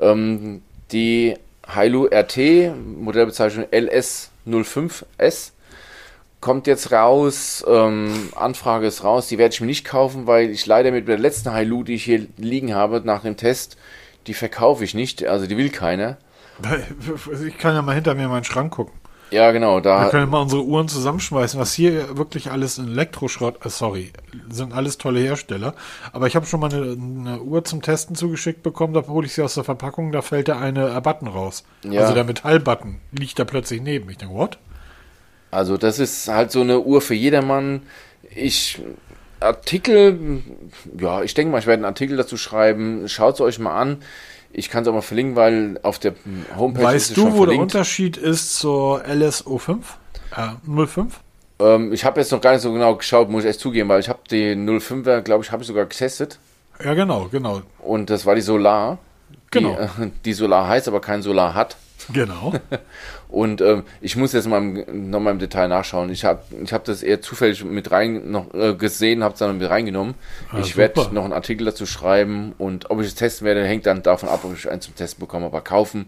[0.00, 1.34] Ähm, die
[1.66, 5.50] Hailu RT, Modellbezeichnung LS05S,
[6.40, 7.64] kommt jetzt raus.
[7.68, 9.28] Ähm, Anfrage ist raus.
[9.28, 12.04] Die werde ich mir nicht kaufen, weil ich leider mit der letzten Hailu, die ich
[12.04, 13.76] hier liegen habe, nach dem Test,
[14.26, 15.24] die verkaufe ich nicht.
[15.26, 16.16] Also die will keiner.
[17.46, 18.94] Ich kann ja mal hinter mir meinen Schrank gucken.
[19.30, 20.04] Ja, genau, da.
[20.04, 21.60] Wir können mal unsere Uhren zusammenschmeißen.
[21.60, 24.12] Was hier wirklich alles in Elektroschrott, äh, sorry,
[24.48, 25.74] sind alles tolle Hersteller.
[26.12, 29.34] Aber ich habe schon mal eine, eine, Uhr zum Testen zugeschickt bekommen, da hole ich
[29.34, 31.64] sie aus der Verpackung, da fällt der eine Button raus.
[31.82, 32.02] Ja.
[32.02, 34.08] Also der Metallbutton liegt da plötzlich neben.
[34.08, 34.58] Ich denke, what?
[35.50, 37.82] Also das ist halt so eine Uhr für jedermann.
[38.34, 38.80] Ich
[39.40, 40.42] Artikel,
[40.98, 43.08] ja, ich denke mal, ich werde einen Artikel dazu schreiben.
[43.08, 44.02] Schaut es euch mal an.
[44.52, 46.14] Ich kann es auch mal verlinken, weil auf der
[46.56, 47.52] Homepage weißt ist es du, wo verlinkt.
[47.52, 49.78] der Unterschied ist zur LSO5?
[50.36, 51.20] Äh, 05?
[51.60, 54.00] Ähm, ich habe jetzt noch gar nicht so genau geschaut, muss ich echt zugeben, weil
[54.00, 56.38] ich habe die 05er, glaube ich, habe ich sogar getestet.
[56.82, 57.62] Ja, genau, genau.
[57.80, 58.98] Und das war die Solar.
[59.50, 59.76] Genau.
[59.98, 61.76] Die, äh, die Solar heißt, aber kein Solar hat.
[62.12, 62.54] Genau.
[63.28, 66.08] Und ähm, ich muss jetzt mal im- noch mal im Detail nachschauen.
[66.10, 69.58] Ich habe ich hab das eher zufällig mit rein noch äh, gesehen, habe es dann
[69.58, 70.14] mit reingenommen.
[70.50, 73.84] Ah, ich werde noch einen Artikel dazu schreiben und ob ich es testen werde, hängt
[73.86, 75.46] dann davon ab, ob ich einen zum Testen bekomme.
[75.46, 76.06] Aber kaufen,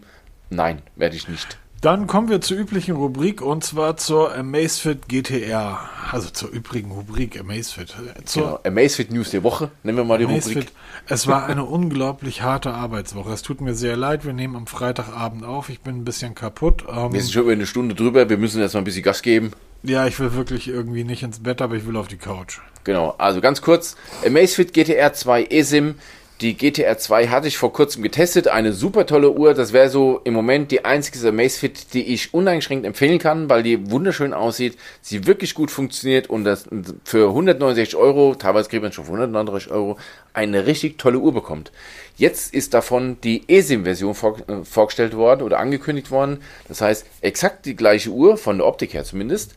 [0.49, 1.57] nein, werde ich nicht.
[1.81, 5.79] Dann kommen wir zur üblichen Rubrik und zwar zur Amazfit GTR.
[6.11, 7.95] Also zur übrigen Rubrik Amazfit.
[8.25, 8.59] Zur Genau.
[8.63, 10.43] Amazfit News der Woche, nennen wir mal die Rubrik.
[10.43, 10.71] Amazfit.
[11.09, 13.31] Es war eine unglaublich harte Arbeitswoche.
[13.33, 14.25] Es tut mir sehr leid.
[14.25, 15.69] Wir nehmen am Freitagabend auf.
[15.69, 16.85] Ich bin ein bisschen kaputt.
[16.87, 19.23] Ähm, Wir sind schon über eine Stunde drüber, wir müssen jetzt mal ein bisschen Gas
[19.23, 19.51] geben.
[19.81, 22.59] ja, ich will wirklich irgendwie nicht ins Bett, aber ich will auf die Couch.
[22.83, 25.95] Genau, also ganz kurz, Amazfit GTR 2 eSIM.
[26.41, 29.53] Die GTR 2 hatte ich vor kurzem getestet, eine super tolle Uhr.
[29.53, 33.91] Das wäre so im Moment die einzige Amazfit, die ich uneingeschränkt empfehlen kann, weil die
[33.91, 36.67] wunderschön aussieht, sie wirklich gut funktioniert und das
[37.03, 39.99] für 169 Euro, teilweise kriegt man schon für 139 Euro,
[40.33, 41.71] eine richtig tolle Uhr bekommt.
[42.17, 46.41] Jetzt ist davon die eSIM-Version vor, äh, vorgestellt worden oder angekündigt worden.
[46.67, 49.53] Das heißt, exakt die gleiche Uhr, von der Optik her zumindest,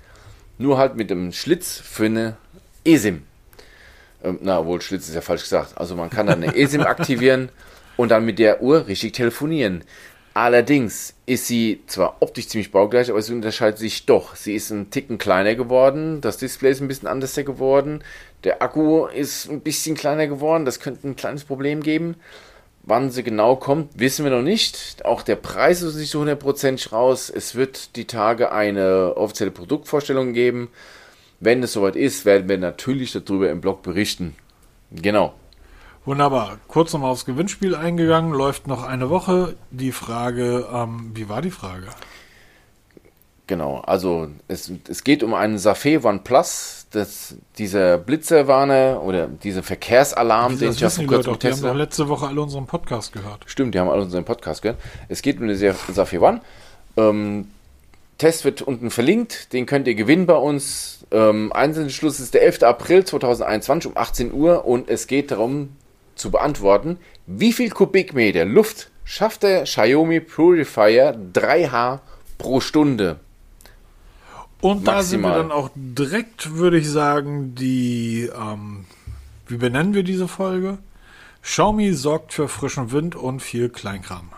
[0.58, 2.36] nur halt mit einem Schlitz für eine
[2.84, 3.22] eSIM.
[4.24, 5.76] Ähm, na, wohl Schlitz ist ja falsch gesagt.
[5.76, 7.50] Also man kann dann eine eSIM aktivieren
[7.96, 9.84] und dann mit der Uhr richtig telefonieren.
[10.34, 14.34] Allerdings ist sie zwar optisch ziemlich baugleich, aber sie unterscheidet sich doch.
[14.34, 18.02] Sie ist ein Ticken kleiner geworden, das Display ist ein bisschen anders geworden,
[18.42, 22.16] der Akku ist ein bisschen kleiner geworden, das könnte ein kleines Problem geben.
[22.82, 25.06] Wann sie genau kommt, wissen wir noch nicht.
[25.06, 27.32] Auch der Preis ist nicht so hundertprozentig raus.
[27.34, 30.68] Es wird die Tage eine offizielle Produktvorstellung geben.
[31.40, 34.34] Wenn es soweit ist, werden wir natürlich darüber im Blog berichten.
[34.90, 35.34] Genau.
[36.04, 36.58] Wunderbar.
[36.68, 38.32] Kurz nochmal aufs Gewinnspiel eingegangen.
[38.32, 39.56] Läuft noch eine Woche.
[39.70, 41.86] Die Frage, ähm, wie war die Frage?
[43.46, 50.58] Genau, also es, es geht um einen Safé OnePlus, das, dieser Blitzerwarner oder dieser Verkehrsalarm,
[50.58, 51.36] den ich ja vor kurzem Leute auch.
[51.36, 51.78] Die haben getestet habe.
[51.78, 53.42] letzte Woche alle unseren Podcast gehört.
[53.44, 54.80] Stimmt, die haben alle unseren Podcast gehört.
[55.08, 56.40] Es geht um den Safir One.
[56.96, 57.48] Ähm,
[58.18, 61.04] Test wird unten verlinkt, den könnt ihr gewinnen bei uns.
[61.10, 62.62] Ähm, Einzelschluss ist der 11.
[62.62, 65.70] April 2021 um 18 Uhr und es geht darum
[66.14, 72.00] zu beantworten, wie viel Kubikmeter Luft schafft der Xiaomi Purifier 3H
[72.38, 73.18] pro Stunde?
[74.60, 75.42] Und da sind wir Maximal.
[75.42, 78.86] dann auch direkt, würde ich sagen, die, ähm,
[79.46, 80.78] wie benennen wir diese Folge?
[81.42, 84.30] Xiaomi sorgt für frischen Wind und viel Kleinkram.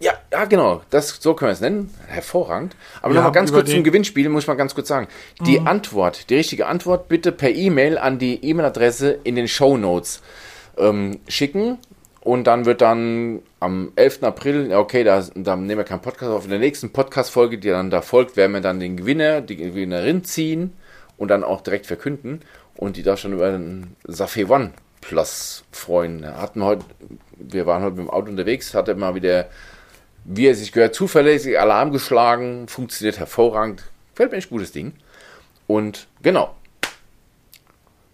[0.00, 0.82] Ja, ja, genau.
[0.90, 1.92] Das, so können wir es nennen.
[2.06, 2.76] Hervorragend.
[3.02, 5.08] Aber Wir nochmal ganz kurz zum Gewinnspiel, muss ich mal ganz kurz sagen.
[5.44, 10.22] Die Antwort, die richtige Antwort bitte per E-Mail an die E-Mail-Adresse in den Show Notes
[10.76, 11.78] ähm, schicken.
[12.20, 14.22] Und dann wird dann am 11.
[14.22, 16.44] April, ja, okay, da, da nehmen wir keinen Podcast auf.
[16.44, 20.24] In der nächsten Podcast-Folge, die dann da folgt, werden wir dann den Gewinner, die Gewinnerin
[20.24, 20.74] ziehen
[21.16, 22.42] und dann auch direkt verkünden.
[22.76, 26.26] Und die darf schon über den Safé One Plus freuen.
[26.26, 26.84] Hatten heute,
[27.36, 29.46] wir waren heute mit dem Auto unterwegs, hatte mal wieder
[30.28, 33.84] wie er sich gehört, zuverlässig Alarm geschlagen, funktioniert hervorragend.
[34.14, 34.92] Fällt mir echt gutes Ding.
[35.66, 36.54] Und genau.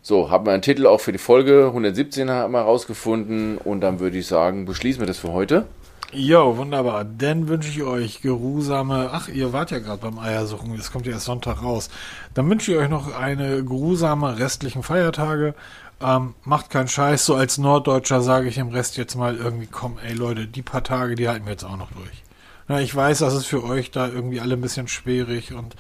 [0.00, 1.66] So, haben wir einen Titel auch für die Folge.
[1.66, 3.58] 117 haben wir rausgefunden.
[3.58, 5.66] Und dann würde ich sagen, beschließen wir das für heute.
[6.12, 7.04] Jo, wunderbar.
[7.04, 9.10] Dann wünsche ich euch geruhsame.
[9.12, 10.76] Ach, ihr wart ja gerade beim Eiersuchen.
[10.76, 11.90] Das kommt ja erst Sonntag raus.
[12.34, 15.54] Dann wünsche ich euch noch eine geruhsame restlichen Feiertage.
[16.04, 17.24] Ähm, macht keinen Scheiß.
[17.24, 20.84] So als Norddeutscher sage ich im Rest jetzt mal irgendwie, komm, ey Leute, die paar
[20.84, 22.22] Tage, die halten wir jetzt auch noch durch.
[22.68, 25.74] Na, ich weiß, das ist für euch da irgendwie alle ein bisschen schwierig und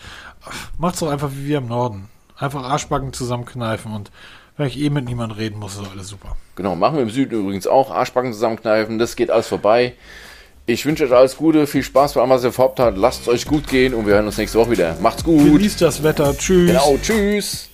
[0.44, 2.08] ach, macht's doch einfach wie wir im Norden.
[2.38, 4.10] Einfach Arschbacken zusammenkneifen und
[4.56, 6.36] wenn ich eh mit niemand reden muss, ist alles super.
[6.56, 7.90] Genau, machen wir im Süden übrigens auch.
[7.90, 9.94] Arschbacken zusammenkneifen, das geht alles vorbei.
[10.66, 12.96] Ich wünsche euch alles Gute, viel Spaß bei allem, was ihr vorhabt habt.
[12.96, 14.96] Lasst es euch gut gehen und wir hören uns nächste Woche wieder.
[15.02, 15.44] Macht's gut.
[15.44, 16.34] Genießt das Wetter.
[16.36, 16.68] Tschüss.
[16.68, 17.68] Genau, tschüss.